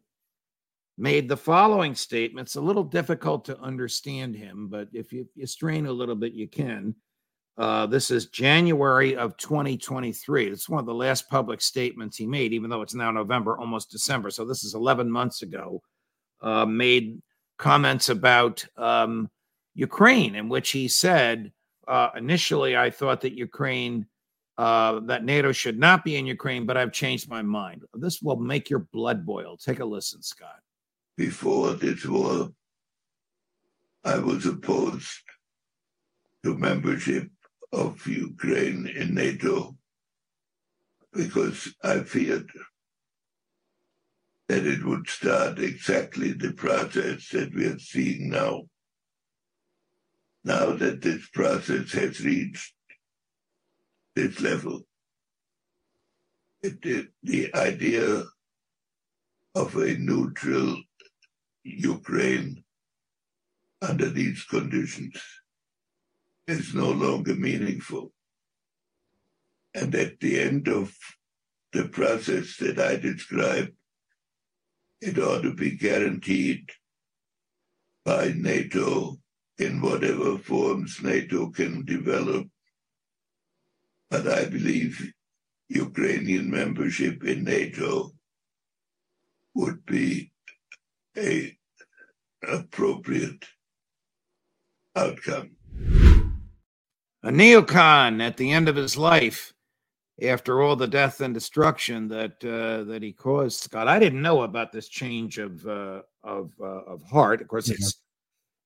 made 0.98 1.28
the 1.28 1.36
following 1.36 1.94
statements. 1.94 2.56
A 2.56 2.60
little 2.60 2.82
difficult 2.82 3.44
to 3.44 3.58
understand 3.60 4.34
him, 4.34 4.68
but 4.68 4.88
if 4.92 5.12
you, 5.12 5.28
you 5.36 5.46
strain 5.46 5.86
a 5.86 5.92
little 5.92 6.16
bit, 6.16 6.32
you 6.32 6.48
can. 6.48 6.96
Uh, 7.56 7.86
this 7.86 8.10
is 8.10 8.26
January 8.26 9.16
of 9.16 9.36
2023. 9.36 10.48
It's 10.48 10.68
one 10.68 10.80
of 10.80 10.86
the 10.86 10.94
last 10.94 11.30
public 11.30 11.60
statements 11.60 12.16
he 12.16 12.26
made, 12.26 12.52
even 12.52 12.68
though 12.68 12.82
it's 12.82 12.96
now 12.96 13.12
November, 13.12 13.56
almost 13.56 13.92
December. 13.92 14.30
So 14.30 14.44
this 14.44 14.64
is 14.64 14.74
11 14.74 15.08
months 15.08 15.42
ago. 15.42 15.80
Uh, 16.42 16.66
made 16.66 17.22
comments 17.58 18.08
about 18.08 18.64
um, 18.76 19.30
Ukraine, 19.74 20.34
in 20.34 20.48
which 20.48 20.72
he 20.72 20.88
said, 20.88 21.52
uh, 21.86 22.08
initially, 22.16 22.76
I 22.76 22.90
thought 22.90 23.20
that 23.20 23.38
Ukraine 23.38 24.06
uh, 24.56 25.00
that 25.00 25.24
NATO 25.24 25.52
should 25.52 25.78
not 25.78 26.04
be 26.04 26.16
in 26.16 26.26
Ukraine, 26.26 26.66
but 26.66 26.76
I've 26.76 26.92
changed 26.92 27.28
my 27.28 27.42
mind. 27.42 27.82
This 27.94 28.22
will 28.22 28.36
make 28.36 28.70
your 28.70 28.80
blood 28.92 29.26
boil. 29.26 29.56
Take 29.56 29.80
a 29.80 29.84
listen, 29.84 30.22
Scott. 30.22 30.60
Before 31.16 31.74
this 31.74 32.04
war, 32.04 32.50
I 34.04 34.18
was 34.18 34.46
opposed 34.46 35.22
to 36.44 36.56
membership 36.56 37.30
of 37.72 38.06
Ukraine 38.06 38.86
in 38.86 39.14
NATO 39.14 39.76
because 41.12 41.74
I 41.82 42.00
feared 42.00 42.50
that 44.48 44.66
it 44.66 44.84
would 44.84 45.08
start 45.08 45.58
exactly 45.58 46.32
the 46.32 46.52
process 46.52 47.28
that 47.30 47.54
we 47.54 47.66
are 47.66 47.78
seeing 47.78 48.30
now. 48.30 48.64
Now 50.44 50.72
that 50.72 51.00
this 51.00 51.26
process 51.30 51.92
has 51.92 52.20
reached 52.20 52.74
this 54.14 54.40
level. 54.40 54.82
It, 56.62 56.78
it, 56.82 57.08
the 57.22 57.54
idea 57.54 58.24
of 59.54 59.76
a 59.76 59.94
neutral 59.94 60.82
Ukraine 61.62 62.64
under 63.82 64.08
these 64.08 64.44
conditions 64.44 65.20
is 66.46 66.74
no 66.74 66.90
longer 66.90 67.34
meaningful. 67.34 68.12
And 69.74 69.94
at 69.94 70.20
the 70.20 70.40
end 70.40 70.68
of 70.68 70.94
the 71.72 71.88
process 71.88 72.56
that 72.58 72.78
I 72.78 72.96
described, 72.96 73.72
it 75.00 75.18
ought 75.18 75.42
to 75.42 75.52
be 75.54 75.76
guaranteed 75.76 76.70
by 78.04 78.32
NATO 78.36 79.18
in 79.58 79.80
whatever 79.80 80.38
forms 80.38 81.00
NATO 81.02 81.50
can 81.50 81.84
develop. 81.84 82.46
But 84.10 84.28
I 84.28 84.44
believe 84.46 85.12
Ukrainian 85.68 86.50
membership 86.50 87.24
in 87.24 87.44
NATO 87.44 88.12
would 89.54 89.84
be 89.86 90.32
a 91.16 91.56
appropriate 92.46 93.44
outcome. 94.96 95.50
A 97.22 97.30
neocon 97.30 98.20
at 98.20 98.36
the 98.36 98.52
end 98.52 98.68
of 98.68 98.76
his 98.76 98.96
life, 98.96 99.54
after 100.22 100.60
all 100.62 100.76
the 100.76 100.86
death 100.86 101.20
and 101.20 101.32
destruction 101.32 102.06
that 102.08 102.32
uh, 102.44 102.84
that 102.84 103.02
he 103.02 103.12
caused, 103.12 103.60
Scott. 103.60 103.88
I 103.88 103.98
didn't 103.98 104.22
know 104.22 104.42
about 104.42 104.72
this 104.72 104.88
change 104.88 105.38
of 105.38 105.66
uh, 105.66 106.02
of 106.22 106.52
uh, 106.60 106.64
of 106.64 107.02
heart. 107.02 107.40
Of 107.40 107.48
course, 107.48 107.68
Yeah. 107.68 107.76
it's 107.78 108.00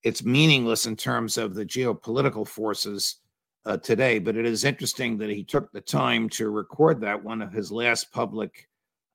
it's 0.03 0.23
meaningless 0.23 0.85
in 0.85 0.95
terms 0.95 1.37
of 1.37 1.55
the 1.55 1.65
geopolitical 1.65 2.47
forces 2.47 3.17
uh, 3.65 3.77
today, 3.77 4.19
but 4.19 4.35
it 4.35 4.45
is 4.45 4.63
interesting 4.63 5.17
that 5.17 5.29
he 5.29 5.43
took 5.43 5.71
the 5.71 5.81
time 5.81 6.29
to 6.29 6.49
record 6.49 7.01
that 7.01 7.23
one 7.23 7.41
of 7.41 7.51
his 7.51 7.71
last 7.71 8.11
public 8.11 8.67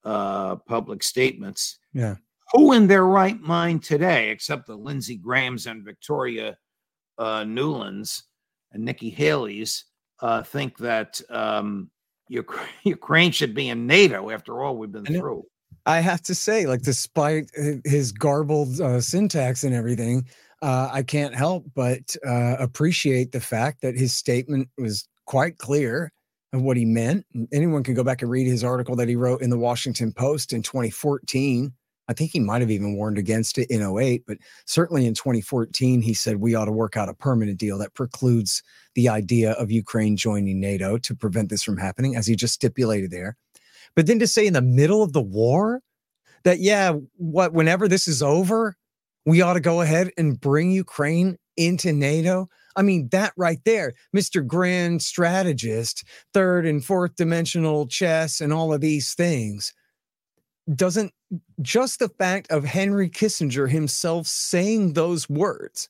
uh, 0.04 0.56
public 0.56 1.02
statements. 1.02 1.78
Yeah. 1.92 2.16
Who 2.52 2.72
in 2.72 2.86
their 2.86 3.06
right 3.06 3.40
mind 3.40 3.82
today, 3.82 4.28
except 4.30 4.66
the 4.66 4.76
Lindsey 4.76 5.16
Grahams 5.16 5.66
and 5.66 5.84
Victoria 5.84 6.58
uh, 7.18 7.42
Nulands 7.42 8.22
and 8.72 8.84
Nikki 8.84 9.08
Haley's, 9.08 9.86
uh, 10.20 10.42
think 10.42 10.76
that 10.78 11.20
um, 11.30 11.90
Ukraine 12.84 13.32
should 13.32 13.54
be 13.54 13.70
in 13.70 13.86
NATO 13.86 14.30
after 14.30 14.62
all 14.62 14.76
we've 14.76 14.92
been 14.92 15.04
through? 15.04 15.44
I 15.86 16.00
have 16.00 16.22
to 16.22 16.34
say, 16.34 16.66
like, 16.66 16.82
despite 16.82 17.50
his 17.84 18.12
garbled 18.12 18.80
uh, 18.80 19.00
syntax 19.00 19.64
and 19.64 19.74
everything, 19.74 20.26
uh, 20.64 20.88
I 20.90 21.02
can't 21.02 21.34
help 21.34 21.66
but 21.74 22.16
uh, 22.26 22.56
appreciate 22.58 23.32
the 23.32 23.40
fact 23.40 23.82
that 23.82 23.98
his 23.98 24.14
statement 24.14 24.70
was 24.78 25.06
quite 25.26 25.58
clear 25.58 26.10
of 26.54 26.62
what 26.62 26.78
he 26.78 26.86
meant. 26.86 27.26
Anyone 27.52 27.82
can 27.82 27.92
go 27.92 28.02
back 28.02 28.22
and 28.22 28.30
read 28.30 28.46
his 28.46 28.64
article 28.64 28.96
that 28.96 29.08
he 29.08 29.14
wrote 29.14 29.42
in 29.42 29.50
the 29.50 29.58
Washington 29.58 30.10
Post 30.10 30.54
in 30.54 30.62
2014. 30.62 31.70
I 32.08 32.12
think 32.14 32.30
he 32.30 32.40
might 32.40 32.62
have 32.62 32.70
even 32.70 32.96
warned 32.96 33.18
against 33.18 33.58
it 33.58 33.70
in 33.70 33.82
08, 33.82 34.24
but 34.26 34.38
certainly 34.64 35.04
in 35.04 35.12
2014, 35.12 36.00
he 36.00 36.14
said 36.14 36.36
we 36.36 36.54
ought 36.54 36.64
to 36.64 36.72
work 36.72 36.96
out 36.96 37.10
a 37.10 37.14
permanent 37.14 37.58
deal 37.58 37.76
that 37.78 37.92
precludes 37.92 38.62
the 38.94 39.10
idea 39.10 39.52
of 39.52 39.70
Ukraine 39.70 40.16
joining 40.16 40.60
NATO 40.60 40.96
to 40.96 41.14
prevent 41.14 41.50
this 41.50 41.62
from 41.62 41.76
happening, 41.76 42.16
as 42.16 42.26
he 42.26 42.36
just 42.36 42.54
stipulated 42.54 43.10
there. 43.10 43.36
But 43.96 44.06
then 44.06 44.18
to 44.18 44.26
say 44.26 44.46
in 44.46 44.54
the 44.54 44.62
middle 44.62 45.02
of 45.02 45.12
the 45.12 45.22
war 45.22 45.82
that, 46.44 46.60
yeah, 46.60 46.94
what, 47.16 47.52
whenever 47.52 47.86
this 47.86 48.08
is 48.08 48.22
over, 48.22 48.76
we 49.26 49.42
ought 49.42 49.54
to 49.54 49.60
go 49.60 49.80
ahead 49.80 50.10
and 50.16 50.40
bring 50.40 50.70
Ukraine 50.70 51.36
into 51.56 51.92
NATO. 51.92 52.48
I 52.76 52.82
mean, 52.82 53.08
that 53.10 53.32
right 53.36 53.60
there, 53.64 53.94
Mr. 54.14 54.44
Grand 54.46 55.00
Strategist, 55.02 56.04
third 56.32 56.66
and 56.66 56.84
fourth 56.84 57.14
dimensional 57.16 57.86
chess, 57.86 58.40
and 58.40 58.52
all 58.52 58.72
of 58.72 58.80
these 58.80 59.14
things, 59.14 59.72
doesn't 60.74 61.12
just 61.62 61.98
the 61.98 62.08
fact 62.08 62.50
of 62.50 62.64
Henry 62.64 63.08
Kissinger 63.08 63.68
himself 63.68 64.26
saying 64.26 64.92
those 64.92 65.28
words 65.28 65.88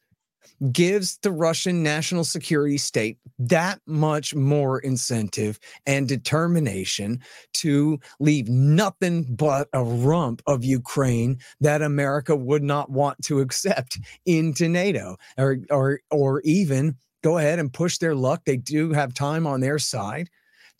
gives 0.72 1.18
the 1.18 1.32
Russian 1.32 1.82
national 1.82 2.24
security 2.24 2.78
state 2.78 3.18
that 3.38 3.80
much 3.86 4.34
more 4.34 4.78
incentive 4.78 5.58
and 5.86 6.08
determination 6.08 7.20
to 7.54 7.98
leave 8.20 8.48
nothing 8.48 9.24
but 9.34 9.68
a 9.72 9.82
rump 9.82 10.42
of 10.46 10.64
Ukraine 10.64 11.38
that 11.60 11.82
America 11.82 12.36
would 12.36 12.62
not 12.62 12.90
want 12.90 13.20
to 13.24 13.40
accept 13.40 13.98
into 14.26 14.68
NATO 14.68 15.16
or 15.38 15.58
or 15.70 16.00
or 16.10 16.40
even 16.42 16.96
go 17.22 17.38
ahead 17.38 17.58
and 17.58 17.72
push 17.72 17.98
their 17.98 18.14
luck. 18.14 18.42
They 18.44 18.56
do 18.56 18.92
have 18.92 19.14
time 19.14 19.46
on 19.46 19.60
their 19.60 19.78
side 19.78 20.28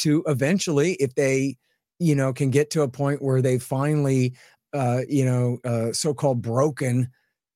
to 0.01 0.23
eventually, 0.27 0.95
if 0.95 1.15
they, 1.15 1.57
you 1.99 2.15
know, 2.15 2.33
can 2.33 2.51
get 2.51 2.71
to 2.71 2.83
a 2.83 2.89
point 2.89 3.23
where 3.23 3.41
they 3.41 3.59
finally 3.59 4.35
uh, 4.75 5.03
you 5.09 5.25
know, 5.25 5.59
uh, 5.65 5.93
so-called 5.93 6.43
broken 6.43 7.09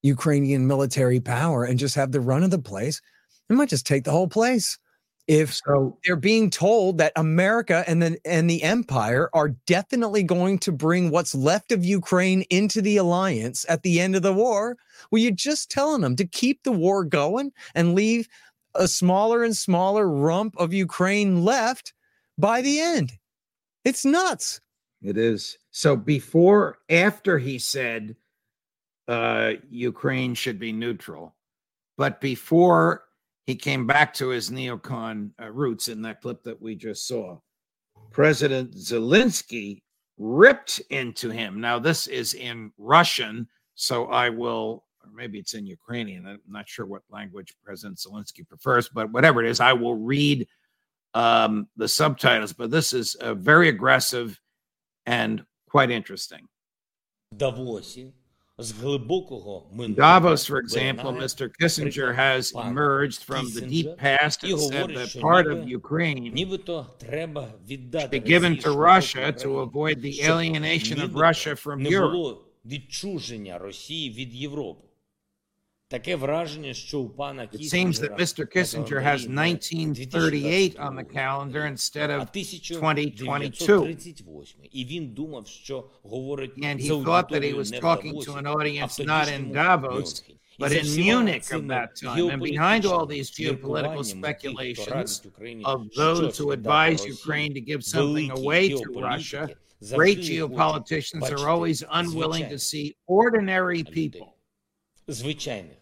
Ukrainian 0.03 0.67
military 0.67 1.21
power 1.21 1.65
and 1.65 1.79
just 1.79 1.95
have 1.95 2.13
the 2.13 2.21
run 2.21 2.43
of 2.43 2.51
the 2.51 2.59
place. 2.59 3.01
They 3.49 3.55
might 3.55 3.69
just 3.69 3.87
take 3.87 4.05
the 4.05 4.11
whole 4.11 4.29
place. 4.29 4.79
If 5.27 5.57
So 5.67 5.99
they're 6.05 6.17
being 6.17 6.49
told 6.49 6.97
that 6.99 7.13
America 7.15 7.85
and 7.87 8.03
the 8.03 8.19
and 8.25 8.49
the 8.49 8.63
empire 8.63 9.29
are 9.35 9.51
definitely 9.67 10.23
going 10.23 10.59
to 10.61 10.73
bring 10.73 11.11
what's 11.11 11.35
left 11.35 11.71
of 11.71 11.85
Ukraine 11.85 12.43
into 12.49 12.81
the 12.81 12.97
alliance 12.97 13.67
at 13.69 13.83
the 13.83 14.01
end 14.01 14.17
of 14.17 14.23
the 14.23 14.33
war, 14.33 14.79
well, 15.11 15.21
you're 15.21 15.33
just 15.33 15.71
telling 15.71 16.01
them 16.01 16.17
to 16.17 16.25
keep 16.25 16.63
the 16.63 16.73
war 16.73 17.05
going 17.05 17.53
and 17.75 17.95
leave 17.95 18.27
a 18.75 18.89
smaller 18.89 19.45
and 19.45 19.55
smaller 19.55 20.09
rump 20.09 20.57
of 20.57 20.73
Ukraine 20.73 21.45
left 21.45 21.93
by 22.39 22.63
the 22.63 22.81
end. 22.81 23.13
It's 23.85 24.07
nuts. 24.07 24.63
It 25.03 25.19
is. 25.19 25.59
So 25.71 25.95
before, 25.95 26.79
after 26.89 27.39
he 27.39 27.59
said 27.59 28.17
uh, 29.09 29.55
Ukraine 29.71 30.35
should 30.35 30.59
be 30.59 30.73
neutral. 30.73 31.35
But 31.97 32.21
before 32.21 33.05
he 33.47 33.57
came 33.57 33.87
back 33.87 34.13
to 34.15 34.29
his 34.29 34.51
neocon 34.51 35.31
uh, 35.41 35.51
roots 35.51 35.89
in 35.89 36.03
that 36.03 36.21
clip 36.21 36.45
that 36.45 36.61
we 36.61 36.77
just 36.77 37.09
saw, 37.09 37.39
President 38.13 38.75
Zelensky 38.75 39.83
ripped 40.19 40.81
into 40.91 41.31
him. 41.31 41.61
Now, 41.61 41.79
this 41.79 42.07
is 42.07 42.35
in 42.35 42.73
Russian, 42.77 43.49
so 43.75 44.07
I 44.07 44.29
will, 44.29 44.85
or 45.03 45.11
maybe 45.15 45.39
it's 45.39 45.55
in 45.55 45.67
Ukrainian. 45.67 46.27
I'm 46.27 46.41
not 46.49 46.69
sure 46.69 46.87
what 46.87 47.03
language 47.11 47.55
President 47.65 47.99
Zelensky 47.99 48.47
prefers, 48.47 48.89
but 48.89 49.11
whatever 49.13 49.43
it 49.43 49.51
is, 49.51 49.61
I 49.61 49.73
will 49.73 49.97
read 49.97 50.47
um, 51.15 51.69
the 51.77 51.89
subtitles. 51.89 52.53
But 52.53 52.71
this 52.71 52.93
is 52.93 53.15
uh, 53.17 53.35
very 53.35 53.69
aggressive 53.69 54.39
and 55.07 55.45
quite 55.69 55.91
interesting. 55.91 56.47
Divorce. 57.37 57.99
Davos, 59.95 60.47
for 60.47 60.59
example, 60.59 61.13
Mr. 61.13 61.49
Kissinger 61.61 62.15
has 62.15 62.53
emerged 62.53 63.23
from 63.23 63.47
the 63.55 63.61
deep 63.61 63.97
past 63.97 64.43
and 64.43 64.59
said 64.61 64.91
that 64.97 65.21
part 65.21 65.47
of 65.47 65.69
Ukraine 65.69 66.37
should 66.37 68.11
be 68.11 68.19
given 68.21 68.57
to 68.59 68.73
Russia 68.73 69.33
to 69.33 69.61
avoid 69.61 70.03
the 70.03 70.23
alienation 70.25 71.01
of 71.01 71.15
Russia 71.15 71.55
from 71.57 71.81
Europe. 71.83 72.43
Таке 75.94 76.16
враження, 76.16 76.74
що 76.74 77.00
у 77.00 77.10
пана 77.10 77.48
It 77.54 77.74
seems 77.74 78.00
that 78.00 78.18
Mr. 78.18 78.56
Kissinger 78.56 79.02
has 79.02 79.26
1938 79.26 80.76
on 80.80 80.96
the 80.96 81.04
calendar 81.04 81.66
instead 81.74 82.12
а 82.12 82.18
of 82.18 82.22
1938. 82.22 84.60
І 84.72 84.86
він 84.86 85.14
думав, 85.14 85.48
що 85.48 85.90
говорить 86.04 86.58
And 86.58 86.80
he 86.80 86.82
з 86.82 86.90
thought 86.90 87.32
that 87.32 87.44
he 87.44 87.50
аудиторією 87.50 87.58
was 87.58 87.72
не 87.72 87.80
в 87.80 87.84
talking 87.84 88.14
to 88.14 88.26
Давосі, 88.26 88.40
an 88.40 88.48
а 88.48 88.52
в 88.52 88.56
audience 88.56 89.06
not 89.06 89.06
in 89.06 89.08
тодішньому 89.08 89.54
Davos, 89.54 89.94
Мюнхені. 89.94 90.40
І 90.58 90.64
but 90.64 90.70
за 90.70 90.76
in 90.76 90.84
всіма 90.84 91.22
Munich 91.22 91.38
of 91.38 91.42
цими 91.42 91.74
that 91.74 91.90
time. 92.04 92.32
And 92.32 92.42
behind 92.42 92.86
all 92.86 92.90
геополітичними 92.90 93.06
these 93.06 93.32
geopolitical 93.32 93.52
міркуваннями 93.52 94.04
тих, 94.04 94.14
хто 94.40 94.50
speculations 94.50 94.90
радить 94.92 95.26
Україні 95.26 95.64
of 95.64 95.92
щось 95.92 95.98
those 95.98 96.40
who 96.40 96.52
віддати 96.52 96.70
advise 96.70 96.92
Росії, 96.92 97.14
Ukraine 97.14 97.52
to 97.58 97.62
give 97.70 97.82
something 97.84 98.04
великі 98.04 98.32
away 98.32 98.70
to 98.70 98.72
геополітики 98.78 99.02
Russia, 99.02 99.48
завжди 99.80 99.98
great 99.98 100.18
не 100.18 100.22
хочуть 100.22 100.32
geopoliticians 100.32 101.22
are 101.22 101.22
бачити 101.22 101.46
always 101.54 101.84
unwilling 102.00 102.46
to 102.54 102.58
звичайних 102.58 102.60
see 102.60 102.96
ordinary 103.08 103.80
людей, 103.80 103.94
people, 103.94 104.28
звичайних 105.08 105.66
українців. 105.66 105.77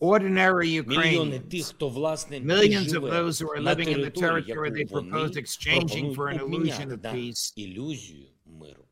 ordinary 0.00 0.82
Мільйони 0.86 1.38
тих, 1.38 1.60
Ukrainians, 1.60 1.68
хто 1.68 1.88
власне 1.88 2.40
millions 2.40 2.92
of 2.92 3.02
живе 3.02 3.10
those 3.10 3.40
who 3.40 3.48
are 3.50 3.60
на 3.60 3.70
living 3.74 3.88
in 3.88 4.00
the 4.00 4.10
території, 4.10 4.44
territory 4.46 4.70
they 4.70 4.78
яку 4.78 4.94
вони 4.94 5.10
proposed 5.10 5.36
exchanging 5.36 6.14
for 6.14 6.28
an 6.28 6.38
пропонують 6.38 6.72
illusion 6.72 6.88
of 6.88 6.92
обміняти 6.92 6.96
на 7.02 7.12
peace. 7.14 7.52
ілюзію 7.56 8.26
миру. 8.46 8.84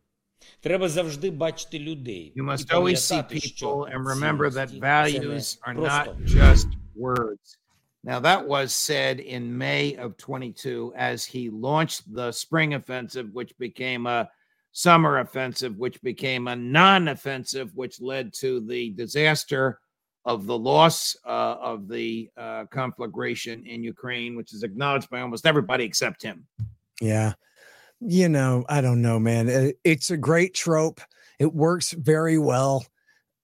Треба 0.61 0.88
завжди 0.88 1.31
бачити 1.31 1.79
людей 1.79 2.33
You 2.37 2.42
і 2.42 2.47
must 2.47 2.66
always 2.75 2.97
see 2.97 3.09
пам'ятати, 3.09 3.40
що 3.40 3.66
people 3.66 3.95
and 3.95 4.05
remember 4.05 4.51
that 4.51 4.68
цінності 4.68 4.81
values 4.81 5.40
це 5.40 5.71
are 5.71 5.75
не 5.75 5.81
not 5.81 6.05
просто 6.05 6.38
just 6.38 6.66
words. 6.97 7.59
Now, 8.05 8.18
that 8.18 8.49
was 8.49 8.68
said 8.75 9.21
in 9.21 9.57
May 9.57 9.95
of 9.97 10.16
22 10.16 10.92
as 10.97 11.25
he 11.25 11.51
launched 11.51 12.12
the 12.12 12.33
spring 12.33 12.75
offensive, 12.75 13.27
which 13.33 13.57
became 13.59 14.09
a 14.09 14.29
summer 14.73 15.21
offensive, 15.21 15.77
which 15.79 16.03
became 16.03 16.49
a 16.49 16.57
non 16.57 17.07
offensive, 17.07 17.68
which 17.77 18.01
led 18.01 18.35
to 18.42 18.51
the 18.73 18.90
disaster 19.03 19.79
of 20.28 20.46
the 20.46 20.58
loss 20.58 21.16
uh, 21.26 21.56
of 21.62 21.88
the 21.88 22.30
uh, 22.38 22.66
conflagration 22.70 23.66
in 23.66 23.82
Ukraine, 23.82 24.36
which 24.36 24.54
is 24.54 24.62
acknowledged 24.62 25.10
by 25.10 25.22
almost 25.22 25.46
everybody 25.48 25.86
except 25.86 26.22
him. 26.22 26.46
Yeah. 27.02 27.34
You 28.02 28.28
know, 28.28 28.66
I 28.68 28.82
don't 28.82 29.02
know, 29.02 29.20
man. 29.20 29.74
It's 29.86 30.12
a 30.12 30.18
great 30.18 30.54
trope. 30.54 31.00
It 31.40 31.54
works 31.54 31.94
very 31.94 32.38
well. 32.38 32.86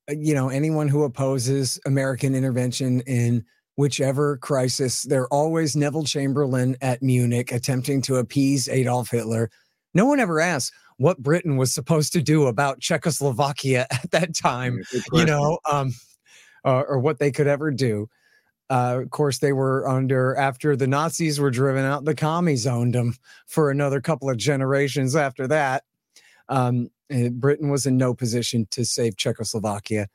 Uh, 0.09 0.15
You 0.17 0.35
know, 0.35 0.49
anyone 0.49 0.89
who 0.89 1.03
opposes 1.03 1.79
American 1.85 2.35
intervention 2.35 2.99
in 3.07 3.45
whichever 3.77 4.37
crisis, 4.37 5.03
they're 5.03 5.33
always 5.33 5.75
Neville 5.77 6.03
Chamberlain 6.03 6.75
at 6.81 7.01
Munich 7.01 7.51
attempting 7.53 8.01
to 8.03 8.17
appease 8.17 8.67
Adolf 8.67 9.09
Hitler. 9.09 9.49
No 9.93 10.05
one 10.05 10.19
ever 10.19 10.41
asks 10.41 10.75
what 10.97 11.17
Britain 11.17 11.55
was 11.55 11.73
supposed 11.73 12.13
to 12.13 12.21
do 12.21 12.47
about 12.47 12.81
Czechoslovakia 12.81 13.87
at 13.91 14.11
that 14.11 14.35
time, 14.35 14.83
you 15.13 15.25
know, 15.25 15.59
um, 15.71 15.93
uh, 16.65 16.83
or 16.87 16.99
what 16.99 17.19
they 17.19 17.31
could 17.31 17.47
ever 17.47 17.71
do. 17.71 18.09
Uh, 18.69 19.01
of 19.03 19.09
course, 19.11 19.39
they 19.39 19.53
were 19.53 19.87
under 19.87 20.35
after 20.35 20.75
the 20.75 20.87
Nazis 20.87 21.39
were 21.39 21.51
driven 21.51 21.83
out, 21.85 22.05
the 22.05 22.15
commies 22.15 22.65
owned 22.65 22.95
them 22.95 23.15
for 23.45 23.69
another 23.69 24.01
couple 24.01 24.29
of 24.29 24.37
generations 24.37 25.15
after 25.15 25.47
that. 25.47 25.83
Um, 26.49 26.89
Britain 27.31 27.69
was 27.69 27.85
in 27.85 27.97
no 27.97 28.13
position 28.13 28.67
to 28.71 28.85
save 28.85 29.17
Czechoslovakia. 29.17 30.07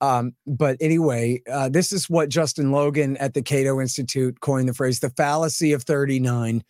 Um, 0.00 0.34
but 0.46 0.76
anyway, 0.80 1.42
uh, 1.50 1.68
this 1.68 1.92
is 1.92 2.08
what 2.08 2.28
Justin 2.28 2.70
Logan 2.70 3.16
at 3.16 3.34
the 3.34 3.42
Cato 3.42 3.80
Institute 3.80 4.40
coined 4.40 4.68
the 4.68 4.74
phrase 4.74 5.00
the 5.00 5.10
fallacy 5.10 5.72
of 5.72 5.84
39, 5.84 6.62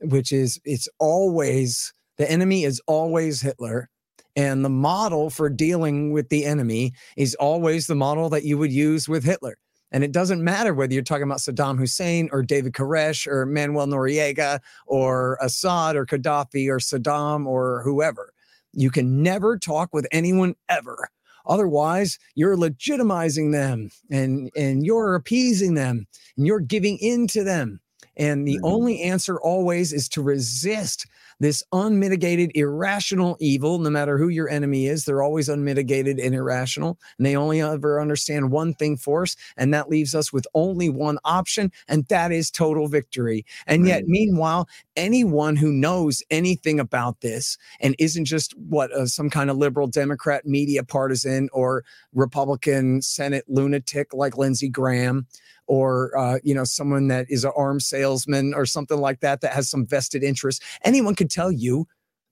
which 0.00 0.32
is 0.32 0.60
it's 0.64 0.88
always 0.98 1.92
the 2.18 2.30
enemy 2.30 2.64
is 2.64 2.80
always 2.86 3.40
Hitler. 3.40 3.88
And 4.36 4.64
the 4.64 4.68
model 4.70 5.30
for 5.30 5.48
dealing 5.48 6.12
with 6.12 6.28
the 6.28 6.44
enemy 6.44 6.92
is 7.16 7.34
always 7.36 7.86
the 7.86 7.94
model 7.94 8.28
that 8.30 8.44
you 8.44 8.58
would 8.58 8.72
use 8.72 9.08
with 9.08 9.24
Hitler. 9.24 9.56
And 9.92 10.02
it 10.02 10.10
doesn't 10.10 10.42
matter 10.42 10.74
whether 10.74 10.92
you're 10.92 11.04
talking 11.04 11.22
about 11.22 11.38
Saddam 11.38 11.78
Hussein 11.78 12.28
or 12.32 12.42
David 12.42 12.72
Koresh 12.72 13.28
or 13.28 13.46
Manuel 13.46 13.86
Noriega 13.86 14.58
or 14.86 15.38
Assad 15.40 15.94
or 15.94 16.04
Gaddafi 16.04 16.68
or 16.68 16.78
Saddam 16.80 17.46
or 17.46 17.82
whoever. 17.84 18.32
You 18.72 18.90
can 18.90 19.22
never 19.22 19.56
talk 19.56 19.94
with 19.94 20.08
anyone 20.10 20.56
ever. 20.68 21.08
Otherwise, 21.46 22.18
you're 22.34 22.56
legitimizing 22.56 23.52
them 23.52 23.90
and, 24.10 24.50
and 24.56 24.84
you're 24.84 25.14
appeasing 25.14 25.74
them 25.74 26.06
and 26.36 26.46
you're 26.46 26.58
giving 26.58 26.98
in 26.98 27.28
to 27.28 27.44
them. 27.44 27.80
And 28.16 28.48
the 28.48 28.58
Mhm. 28.58 28.60
only 28.64 29.02
answer 29.02 29.38
always 29.40 29.92
is 29.92 30.08
to 30.10 30.22
resist 30.22 31.06
this 31.40 31.62
unmitigated, 31.72 32.50
irrational 32.54 33.36
evil, 33.40 33.78
no 33.78 33.90
matter 33.90 34.18
who 34.18 34.28
your 34.28 34.48
enemy 34.48 34.86
is. 34.86 35.04
They're 35.04 35.22
always 35.22 35.48
unmitigated 35.48 36.18
and 36.18 36.34
irrational. 36.34 36.98
And 37.18 37.26
they 37.26 37.36
only 37.36 37.60
ever 37.60 38.00
understand 38.00 38.50
one 38.50 38.74
thing 38.74 38.96
force. 38.96 39.36
And 39.56 39.72
that 39.74 39.88
leaves 39.88 40.14
us 40.14 40.32
with 40.32 40.46
only 40.54 40.88
one 40.88 41.18
option, 41.24 41.72
and 41.88 42.06
that 42.08 42.32
is 42.32 42.50
total 42.50 42.88
victory. 42.88 43.44
And 43.66 43.86
yet, 43.86 44.06
meanwhile, 44.06 44.68
anyone 44.96 45.56
who 45.56 45.72
knows 45.72 46.22
anything 46.30 46.80
about 46.80 47.20
this 47.20 47.58
and 47.80 47.94
isn't 47.98 48.24
just 48.24 48.56
what 48.58 48.92
uh, 48.92 49.06
some 49.06 49.30
kind 49.30 49.50
of 49.50 49.56
liberal 49.56 49.86
Democrat 49.86 50.46
media 50.46 50.82
partisan 50.84 51.48
or 51.52 51.84
Republican 52.14 53.02
Senate 53.02 53.44
lunatic 53.48 54.12
like 54.14 54.36
Lindsey 54.36 54.68
Graham 54.68 55.26
or 55.66 56.16
uh, 56.16 56.38
you 56.42 56.54
know 56.54 56.64
someone 56.64 57.08
that 57.08 57.26
is 57.28 57.44
an 57.44 57.52
arms 57.56 57.86
salesman 57.86 58.54
or 58.54 58.66
something 58.66 58.98
like 58.98 59.20
that 59.20 59.40
that 59.40 59.52
has 59.52 59.68
some 59.68 59.86
vested 59.86 60.22
interest 60.22 60.62
anyone 60.84 61.14
could 61.14 61.30
tell 61.30 61.50
you 61.50 61.86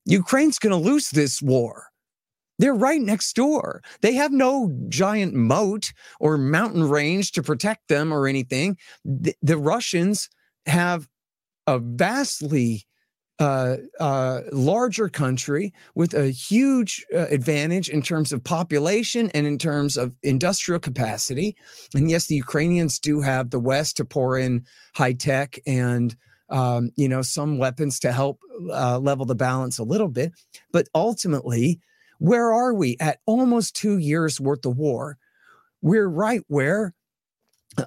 ukraine's 0.04 0.58
going 0.58 0.70
to 0.70 0.90
lose 0.90 1.10
this 1.10 1.40
war. 1.42 1.88
They're 2.58 2.74
right 2.74 3.00
next 3.00 3.34
door. 3.34 3.82
They 4.02 4.14
have 4.14 4.30
no 4.30 4.72
giant 4.88 5.34
moat 5.34 5.92
or 6.20 6.38
mountain 6.38 6.88
range 6.88 7.32
to 7.32 7.42
protect 7.42 7.88
them 7.88 8.12
or 8.12 8.26
anything. 8.26 8.76
The, 9.04 9.34
the 9.42 9.56
russians 9.56 10.28
have 10.66 11.08
a 11.66 11.78
vastly 11.78 12.84
uh, 13.38 13.76
uh, 13.98 14.42
larger 14.52 15.08
country 15.08 15.72
with 15.94 16.14
a 16.14 16.30
huge 16.30 17.04
uh, 17.14 17.26
advantage 17.30 17.88
in 17.88 18.02
terms 18.02 18.32
of 18.32 18.44
population 18.44 19.30
and 19.34 19.46
in 19.46 19.58
terms 19.58 19.96
of 19.96 20.12
industrial 20.22 20.78
capacity. 20.78 21.56
And 21.94 22.10
yes, 22.10 22.26
the 22.26 22.36
Ukrainians 22.36 22.98
do 22.98 23.20
have 23.20 23.50
the 23.50 23.58
West 23.58 23.96
to 23.96 24.04
pour 24.04 24.38
in 24.38 24.64
high 24.94 25.14
tech 25.14 25.58
and 25.66 26.14
um, 26.50 26.90
you 26.96 27.08
know 27.08 27.22
some 27.22 27.56
weapons 27.58 27.98
to 28.00 28.12
help 28.12 28.38
uh, 28.70 28.98
level 28.98 29.24
the 29.24 29.34
balance 29.34 29.78
a 29.78 29.84
little 29.84 30.08
bit. 30.08 30.32
But 30.70 30.88
ultimately, 30.94 31.80
where 32.18 32.52
are 32.52 32.74
we 32.74 32.96
at 33.00 33.18
almost 33.26 33.74
two 33.74 33.98
years 33.98 34.40
worth 34.40 34.66
of 34.66 34.76
war? 34.76 35.16
We're 35.80 36.08
right 36.08 36.42
where 36.48 36.94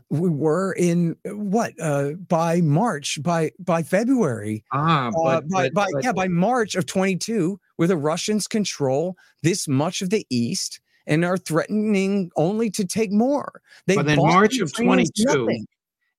we 0.10 0.30
were 0.30 0.74
in 0.74 1.16
what 1.26 1.74
uh, 1.82 2.12
by 2.28 2.62
March, 2.62 3.22
by 3.22 3.52
by 3.60 3.84
February 3.84 4.64
Ah, 4.72 5.08
uh, 5.08 5.12
but, 5.12 5.50
by, 5.50 5.64
but- 5.70 5.74
by 5.74 5.88
but- 5.94 6.04
yeah 6.04 6.12
by 6.12 6.28
March 6.28 6.76
of 6.76 6.86
22, 6.86 7.60
where 7.76 7.88
the 7.88 7.98
Russians 7.98 8.48
control 8.48 9.16
this 9.44 9.68
much 9.68 10.02
of 10.02 10.10
the 10.10 10.26
East 10.30 10.80
and 11.08 11.24
are 11.24 11.38
threatening 11.38 12.32
only 12.36 12.70
to 12.72 12.86
take 12.86 13.12
more. 13.12 13.62
They 13.86 13.96
But 13.96 14.08
in 14.10 14.18
March 14.18 14.60
of 14.60 14.74
22, 14.74 15.66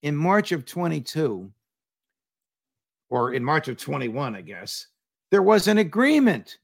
in 0.03 0.15
March 0.17 0.53
of 0.53 0.65
22, 0.65 1.51
or 3.11 3.35
in 3.35 3.45
March 3.45 3.69
of 3.69 3.77
21, 3.79 4.37
I 4.37 4.43
guess, 4.43 4.87
there 5.31 5.43
was 5.43 5.67
an 5.69 5.79
agreement, 5.79 6.59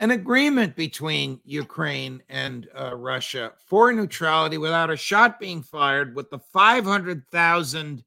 an 0.00 0.12
agreement 0.12 0.76
between 0.76 1.40
Ukraine 1.44 2.22
and 2.28 2.68
uh, 2.78 2.94
Russia 2.94 3.52
for 3.66 3.92
neutrality 3.92 4.58
without 4.58 4.90
a 4.90 4.96
shot 4.96 5.40
being 5.40 5.62
fired, 5.62 6.14
with 6.14 6.30
the 6.30 6.38
500,000 6.38 8.04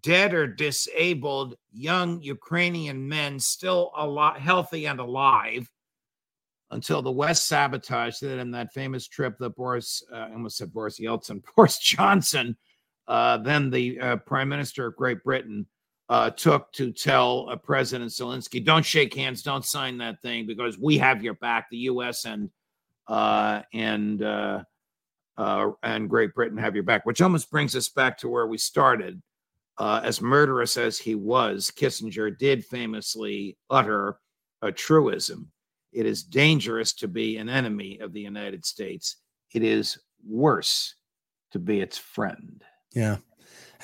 dead 0.00 0.34
or 0.34 0.46
disabled 0.46 1.56
young 1.72 2.20
Ukrainian 2.20 3.08
men 3.08 3.38
still 3.38 3.92
a 3.96 4.06
lot 4.06 4.40
healthy 4.40 4.86
and 4.86 5.00
alive 5.00 5.70
until 6.70 7.02
the 7.02 7.12
West 7.12 7.46
sabotaged 7.46 8.22
it 8.22 8.38
in 8.38 8.50
that 8.50 8.72
famous 8.72 9.06
trip 9.06 9.38
that 9.38 9.54
Boris, 9.56 10.02
uh, 10.12 10.16
I 10.16 10.32
almost 10.32 10.56
said 10.56 10.72
Boris 10.72 10.98
Yeltsin, 10.98 11.42
Boris 11.56 11.78
Johnson, 11.78 12.56
uh, 13.06 13.38
then 13.38 13.70
the 13.70 14.00
uh, 14.00 14.16
Prime 14.16 14.48
Minister 14.48 14.86
of 14.86 14.96
Great 14.96 15.22
Britain, 15.22 15.66
uh, 16.08 16.30
took 16.30 16.72
to 16.72 16.92
tell 16.92 17.48
uh, 17.50 17.56
President 17.56 18.10
Zelensky, 18.10 18.64
"Don't 18.64 18.84
shake 18.84 19.14
hands, 19.14 19.42
don't 19.42 19.64
sign 19.64 19.98
that 19.98 20.20
thing, 20.22 20.46
because 20.46 20.78
we 20.78 20.98
have 20.98 21.22
your 21.22 21.34
back. 21.34 21.68
The 21.70 21.78
U.S. 21.78 22.24
and 22.24 22.50
uh, 23.08 23.62
and 23.72 24.22
uh, 24.22 24.62
uh, 25.36 25.70
and 25.82 26.08
Great 26.08 26.34
Britain 26.34 26.58
have 26.58 26.74
your 26.74 26.84
back." 26.84 27.06
Which 27.06 27.22
almost 27.22 27.50
brings 27.50 27.74
us 27.74 27.88
back 27.88 28.18
to 28.18 28.28
where 28.28 28.46
we 28.46 28.58
started. 28.58 29.22
Uh, 29.76 30.00
as 30.04 30.20
murderous 30.20 30.76
as 30.76 30.98
he 30.98 31.16
was, 31.16 31.72
Kissinger 31.74 32.38
did 32.38 32.64
famously 32.64 33.56
utter 33.70 34.20
a 34.62 34.70
truism 34.70 35.50
it 35.94 36.06
is 36.06 36.24
dangerous 36.24 36.92
to 36.94 37.08
be 37.08 37.36
an 37.38 37.48
enemy 37.48 37.98
of 38.00 38.12
the 38.12 38.20
United 38.20 38.66
States. 38.66 39.16
It 39.54 39.62
is 39.62 39.96
worse 40.28 40.96
to 41.52 41.58
be 41.60 41.80
its 41.80 41.96
friend. 41.96 42.62
Yeah, 42.94 43.18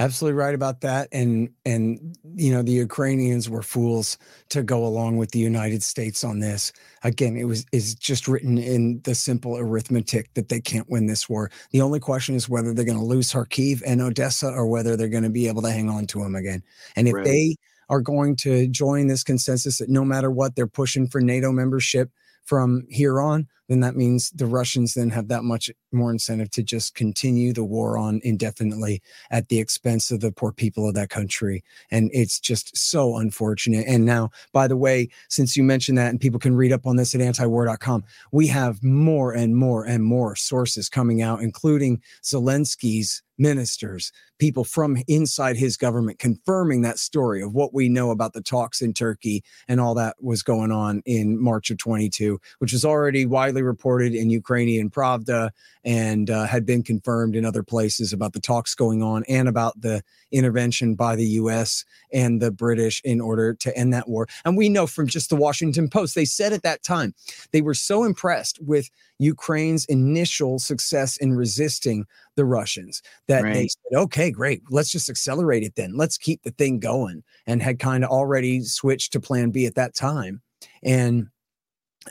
absolutely 0.01 0.37
right 0.39 0.55
about 0.55 0.81
that. 0.81 1.09
And 1.13 1.51
and 1.65 2.17
you 2.35 2.53
know 2.53 2.63
the 2.63 2.73
Ukrainians 2.73 3.49
were 3.49 3.63
fools 3.63 4.19
to 4.51 4.63
go 4.65 4.85
along 4.85 5.19
with 5.19 5.31
the 5.33 5.39
United 5.39 5.83
States 5.85 6.25
on 6.25 6.41
this. 6.41 6.73
Again, 7.05 7.37
it 7.37 7.45
was 7.45 7.67
is 7.73 7.95
just 7.95 8.27
written 8.29 8.59
in 8.59 9.01
the 9.05 9.15
simple 9.15 9.57
arithmetic 9.59 10.35
that 10.35 10.49
they 10.49 10.61
can't 10.61 10.91
win 10.91 11.07
this 11.07 11.29
war. 11.29 11.51
The 11.73 11.83
only 11.83 12.01
question 12.01 12.35
is 12.35 12.49
whether 12.49 12.75
they're 12.75 12.85
going 12.87 12.99
to 12.99 13.05
lose 13.05 13.33
Kharkiv 13.33 13.83
and 13.87 14.03
Odessa 14.03 14.49
or 14.49 14.67
whether 14.67 14.97
they're 14.97 15.09
going 15.09 15.25
to 15.25 15.31
be 15.31 15.49
able 15.49 15.63
to 15.63 15.71
hang 15.71 15.91
on 15.91 16.07
to 16.09 16.21
them 16.23 16.35
again. 16.35 16.63
And 16.97 17.09
if 17.09 17.17
Right. 17.17 17.25
they 17.25 17.57
are 17.91 18.01
going 18.01 18.37
to 18.37 18.69
join 18.69 19.09
this 19.09 19.25
consensus 19.25 19.79
that 19.79 19.91
no 19.91 20.05
matter 20.05 20.31
what 20.31 20.57
they're 20.57 20.67
pushing 20.69 21.09
for 21.09 21.21
NATO 21.21 21.53
membership 21.53 22.11
from 22.51 22.85
here 22.89 23.21
on, 23.21 23.47
then 23.69 23.79
that 23.79 23.95
means 23.95 24.31
the 24.31 24.45
Russians 24.45 24.95
then 24.95 25.11
have 25.11 25.29
that 25.29 25.45
much 25.45 25.71
more 25.93 26.11
incentive 26.11 26.51
to 26.51 26.65
just 26.65 26.97
continue 26.97 27.53
the 27.53 27.63
war 27.63 27.97
on 27.97 28.21
indefinitely 28.25 29.01
at 29.31 29.49
the 29.49 29.61
expense 29.61 30.11
of 30.11 30.19
the 30.19 30.33
poor 30.33 30.51
people 30.51 30.89
of 30.89 30.95
that 30.95 31.11
country. 31.11 31.63
And 31.93 32.11
it's 32.13 32.41
just 32.41 32.77
so 32.77 33.19
unfortunate. 33.19 33.87
And 33.87 34.05
now, 34.05 34.31
by 34.53 34.67
the 34.67 34.77
way, 34.77 35.11
since 35.29 35.57
you 35.57 35.63
mentioned 35.63 35.97
that, 35.99 36.11
and 36.11 36.21
people 36.21 36.41
can 36.41 36.57
read 36.57 36.73
up 36.73 36.89
on 36.89 36.97
this 36.97 37.15
at 37.15 37.21
antiwar.com, 37.21 38.03
we 38.33 38.49
have 38.49 38.83
more 38.83 39.33
and 39.33 39.55
more 39.55 39.85
and 39.85 40.03
more 40.03 40.35
sources 40.35 40.89
coming 40.89 41.23
out, 41.23 41.41
including 41.41 42.03
Zelensky's 42.25 43.23
ministers, 43.41 44.13
people 44.39 44.65
from 44.65 44.99
inside 45.09 45.57
his 45.57 45.77
government 45.77 46.19
confirming 46.19 46.83
that 46.83 46.99
story 46.99 47.43
of 47.43 47.55
what 47.55 47.73
we 47.73 47.89
know 47.89 48.11
about 48.11 48.35
the 48.35 48.43
talks 48.43 48.83
in 48.83 48.93
Turkey 48.93 49.43
and 49.67 49.81
all 49.81 49.95
that 49.95 50.15
was 50.23 50.43
going 50.43 50.71
on 50.71 51.03
in 51.07 51.41
March 51.41 51.71
of 51.71 51.79
22, 51.79 52.39
which 52.59 52.73
was 52.73 52.85
already 52.85 53.25
widely 53.25 53.63
reported 53.63 54.15
in 54.15 54.29
Ukrainian 54.31 54.91
Pravda 54.91 55.51
and 55.85 56.29
uh, 56.29 56.45
had 56.45 56.67
been 56.67 56.83
confirmed 56.83 57.35
in 57.35 57.45
other 57.47 57.63
places 57.63 58.13
about 58.13 58.35
the 58.35 58.41
talks 58.41 58.75
going 58.75 59.03
on 59.03 59.25
and 59.29 59.49
about 59.49 59.81
the 59.81 60.03
intervention 60.31 60.95
by 60.95 61.17
the 61.17 61.27
US 61.27 61.85
and 62.13 62.43
the 62.43 62.51
British 62.51 63.01
in 63.05 63.21
order 63.21 63.55
to 63.55 63.77
end 63.77 63.93
that 63.95 64.09
war. 64.09 64.29
And 64.45 64.57
we 64.57 64.69
know 64.69 64.87
from 64.87 65.07
just 65.07 65.31
the 65.31 65.37
Washington 65.37 65.89
Post, 65.89 66.15
they 66.15 66.27
said 66.27 66.53
at 66.53 66.63
that 66.63 66.83
time 66.83 67.15
they 67.53 67.63
were 67.63 67.75
so 67.75 68.05
impressed 68.05 68.61
with 68.61 68.91
Ukraine's 69.19 69.85
initial 69.87 70.59
success 70.59 71.17
in 71.17 71.35
resisting 71.35 72.07
the 72.37 72.45
Russians 72.45 73.03
that 73.31 73.45
they 73.45 73.69
said, 73.69 73.99
okay, 73.99 74.31
great, 74.31 74.63
let's 74.71 74.91
just 74.91 75.09
accelerate 75.09 75.63
it 75.63 75.77
then. 75.77 75.97
Let's 75.97 76.19
keep 76.19 76.43
the 76.43 76.51
thing 76.51 76.81
going. 76.81 77.23
And 77.47 77.63
had 77.63 77.79
kind 77.79 78.05
of 78.05 78.11
already 78.11 78.63
switched 78.63 79.13
to 79.13 79.21
plan 79.21 79.51
B 79.51 79.67
at 79.67 79.77
that 79.77 79.95
time. 79.95 80.43
And 80.83 81.29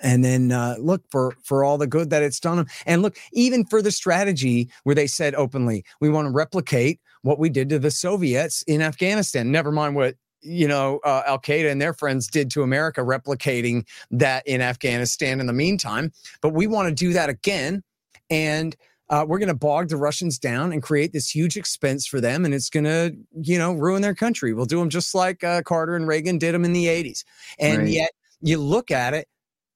and 0.02 0.24
then 0.24 0.52
uh, 0.52 0.76
look 0.80 1.04
for 1.10 1.36
for 1.44 1.64
all 1.64 1.78
the 1.78 1.88
good 1.88 2.10
that 2.12 2.22
it's 2.22 2.40
done 2.40 2.58
them 2.58 2.68
and 2.86 3.02
look 3.02 3.18
even 3.34 3.66
for 3.66 3.82
the 3.82 3.92
strategy 3.92 4.70
where 4.84 4.96
they 4.96 5.08
said 5.08 5.34
openly 5.34 5.84
we 6.00 6.10
want 6.10 6.28
to 6.28 6.32
replicate 6.32 7.00
what 7.24 7.40
we 7.40 7.50
did 7.50 7.70
to 7.70 7.80
the 7.80 7.90
soviets 7.90 8.62
in 8.68 8.84
afghanistan 8.84 9.52
never 9.52 9.72
mind 9.72 9.96
what 9.96 10.14
you 10.42 10.68
know 10.68 11.00
uh, 11.06 11.24
al 11.26 11.40
qaeda 11.40 11.72
and 11.72 11.82
their 11.82 11.92
friends 11.92 12.28
did 12.28 12.52
to 12.52 12.62
america 12.62 13.02
replicating 13.02 13.84
that 14.12 14.46
in 14.46 14.62
afghanistan 14.62 15.40
in 15.40 15.48
the 15.48 15.54
meantime 15.54 16.12
but 16.40 16.50
we 16.50 16.68
want 16.68 16.88
to 16.88 16.94
do 16.94 17.12
that 17.12 17.28
again 17.28 17.82
and 18.30 18.76
uh, 19.10 19.26
we're 19.28 19.40
going 19.40 19.48
to 19.48 19.56
bog 19.56 19.90
the 19.90 19.98
Russians 19.98 20.38
down 20.38 20.72
and 20.72 20.84
create 20.84 21.14
this 21.14 21.34
huge 21.34 21.58
expense 21.58 22.06
for 22.06 22.22
them, 22.22 22.46
and 22.46 22.54
it's 22.54 22.70
going 22.70 22.84
to, 22.84 23.16
you 23.42 23.58
know, 23.58 23.74
ruin 23.74 24.02
their 24.02 24.16
country. 24.16 24.54
We'll 24.54 24.66
do 24.66 24.80
them 24.80 24.90
just 24.90 25.16
like 25.16 25.44
uh, 25.44 25.64
Carter 25.64 25.96
and 25.96 26.08
Reagan 26.08 26.38
did 26.38 26.54
them 26.54 26.66
in 26.66 26.74
the 26.74 26.86
'80s. 26.86 27.24
And 27.58 27.84
Right. 27.84 27.90
yet, 27.90 28.12
you 28.42 28.58
look 28.60 28.92
at 28.92 29.14
it, 29.14 29.28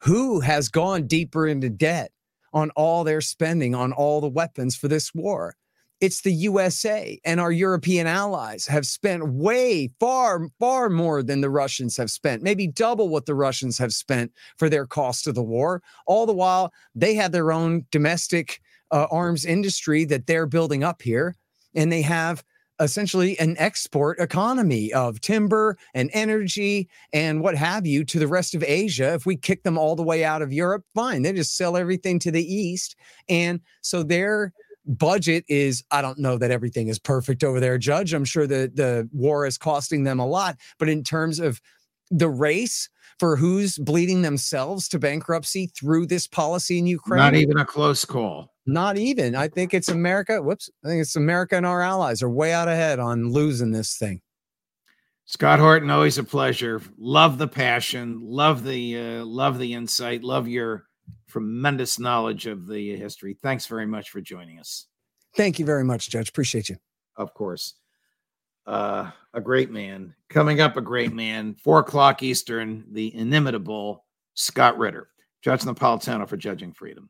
who 0.01 0.39
has 0.41 0.69
gone 0.69 1.07
deeper 1.07 1.47
into 1.47 1.69
debt 1.69 2.11
on 2.53 2.69
all 2.71 3.03
their 3.03 3.21
spending 3.21 3.73
on 3.73 3.91
all 3.91 4.21
the 4.21 4.29
weapons 4.29 4.75
for 4.75 4.87
this 4.87 5.13
war? 5.13 5.55
It's 6.01 6.21
the 6.21 6.33
USA 6.33 7.17
and 7.23 7.39
our 7.39 7.51
European 7.51 8.07
allies 8.07 8.67
have 8.67 8.85
spent 8.85 9.25
way 9.29 9.89
far, 10.01 10.49
far 10.59 10.89
more 10.89 11.23
than 11.23 11.39
the 11.39 11.49
Russians 11.49 11.95
have 11.95 12.11
spent, 12.11 12.43
maybe 12.43 12.67
double 12.67 13.07
what 13.07 13.25
the 13.25 13.35
Russians 13.35 13.77
have 13.77 13.93
spent 13.93 14.33
for 14.57 14.69
their 14.69 14.85
cost 14.85 15.27
of 15.27 15.35
the 15.35 15.43
war. 15.43 15.81
All 16.05 16.25
the 16.25 16.33
while, 16.33 16.73
they 16.93 17.13
have 17.15 17.31
their 17.31 17.53
own 17.53 17.85
domestic 17.89 18.59
uh, 18.93 19.07
arms 19.11 19.43
industry 19.43 20.05
that 20.05 20.27
they're 20.27 20.45
building 20.45 20.83
up 20.83 21.01
here, 21.01 21.35
and 21.75 21.91
they 21.91 22.03
have 22.03 22.43
essentially 22.79 23.37
an 23.39 23.55
export 23.59 24.19
economy 24.19 24.91
of 24.93 25.19
timber 25.21 25.77
and 25.93 26.09
energy 26.13 26.89
and 27.11 27.41
what 27.41 27.55
have 27.55 27.85
you 27.85 28.03
to 28.03 28.19
the 28.19 28.27
rest 28.27 28.55
of 28.55 28.63
Asia. 28.63 29.13
If 29.13 29.25
we 29.25 29.35
kick 29.35 29.63
them 29.63 29.77
all 29.77 29.95
the 29.95 30.03
way 30.03 30.23
out 30.23 30.41
of 30.41 30.51
Europe, 30.51 30.83
fine. 30.95 31.21
They 31.21 31.33
just 31.33 31.55
sell 31.55 31.77
everything 31.77 32.19
to 32.19 32.31
the 32.31 32.43
East. 32.43 32.95
And 33.29 33.61
so 33.81 34.03
their 34.03 34.53
budget 34.85 35.45
is, 35.47 35.83
I 35.91 36.01
don't 36.01 36.19
know 36.19 36.37
that 36.37 36.51
everything 36.51 36.87
is 36.87 36.99
perfect 36.99 37.43
over 37.43 37.59
there, 37.59 37.77
Judge. 37.77 38.13
I'm 38.13 38.25
sure 38.25 38.47
that 38.47 38.75
the 38.75 39.07
war 39.13 39.45
is 39.45 39.57
costing 39.57 40.03
them 40.03 40.19
a 40.19 40.27
lot. 40.27 40.57
But 40.77 40.89
in 40.89 41.03
terms 41.03 41.39
of 41.39 41.61
the 42.11 42.29
race 42.29 42.89
for 43.19 43.35
who's 43.35 43.77
bleeding 43.77 44.21
themselves 44.21 44.87
to 44.89 44.99
bankruptcy 44.99 45.67
through 45.67 46.07
this 46.07 46.27
policy 46.27 46.77
in 46.79 46.87
Ukraine, 46.87 47.19
Not 47.19 47.35
even 47.35 47.57
a 47.57 47.65
close 47.65 48.05
call. 48.05 48.53
not 48.65 48.97
even. 48.97 49.35
I 49.35 49.47
think 49.47 49.73
it's 49.73 49.89
America. 49.89 50.41
Whoops. 50.41 50.69
I 50.83 50.87
think 50.87 51.01
it's 51.01 51.15
America 51.15 51.55
and 51.57 51.65
our 51.65 51.81
allies 51.81 52.21
are 52.23 52.29
way 52.29 52.53
out 52.53 52.67
ahead 52.67 52.99
on 52.99 53.31
losing 53.31 53.71
this 53.71 53.97
thing. 53.97 54.21
Scott 55.25 55.59
Horton, 55.59 55.89
always 55.89 56.17
a 56.17 56.23
pleasure. 56.23 56.81
Love 56.97 57.37
the 57.37 57.47
passion. 57.47 58.19
Love 58.21 58.63
the 58.63 58.97
uh, 58.99 59.25
love 59.25 59.57
the 59.57 59.73
insight. 59.73 60.23
Love 60.23 60.47
your 60.47 60.85
tremendous 61.29 61.97
knowledge 61.97 62.45
of 62.45 62.67
the 62.67 62.95
history. 62.97 63.37
Thanks 63.41 63.65
very 63.65 63.85
much 63.85 64.09
for 64.09 64.19
joining 64.21 64.59
us. 64.59 64.87
Thank 65.35 65.59
you 65.59 65.65
very 65.65 65.83
much, 65.83 66.09
Judge. 66.09 66.29
Appreciate 66.29 66.69
you. 66.69 66.75
Of 67.15 67.33
course, 67.33 67.75
uh, 68.67 69.11
a 69.33 69.41
great 69.41 69.71
man. 69.71 70.13
Coming 70.29 70.61
up, 70.61 70.77
a 70.77 70.81
great 70.81 71.13
man. 71.13 71.55
Four 71.55 71.79
o'clock 71.79 72.23
Eastern. 72.23 72.85
The 72.91 73.13
inimitable 73.15 74.05
Scott 74.35 74.77
Ritter, 74.77 75.09
Judge 75.41 75.61
Napolitano 75.61 76.27
for 76.27 76.37
Judging 76.37 76.73
Freedom. 76.73 77.09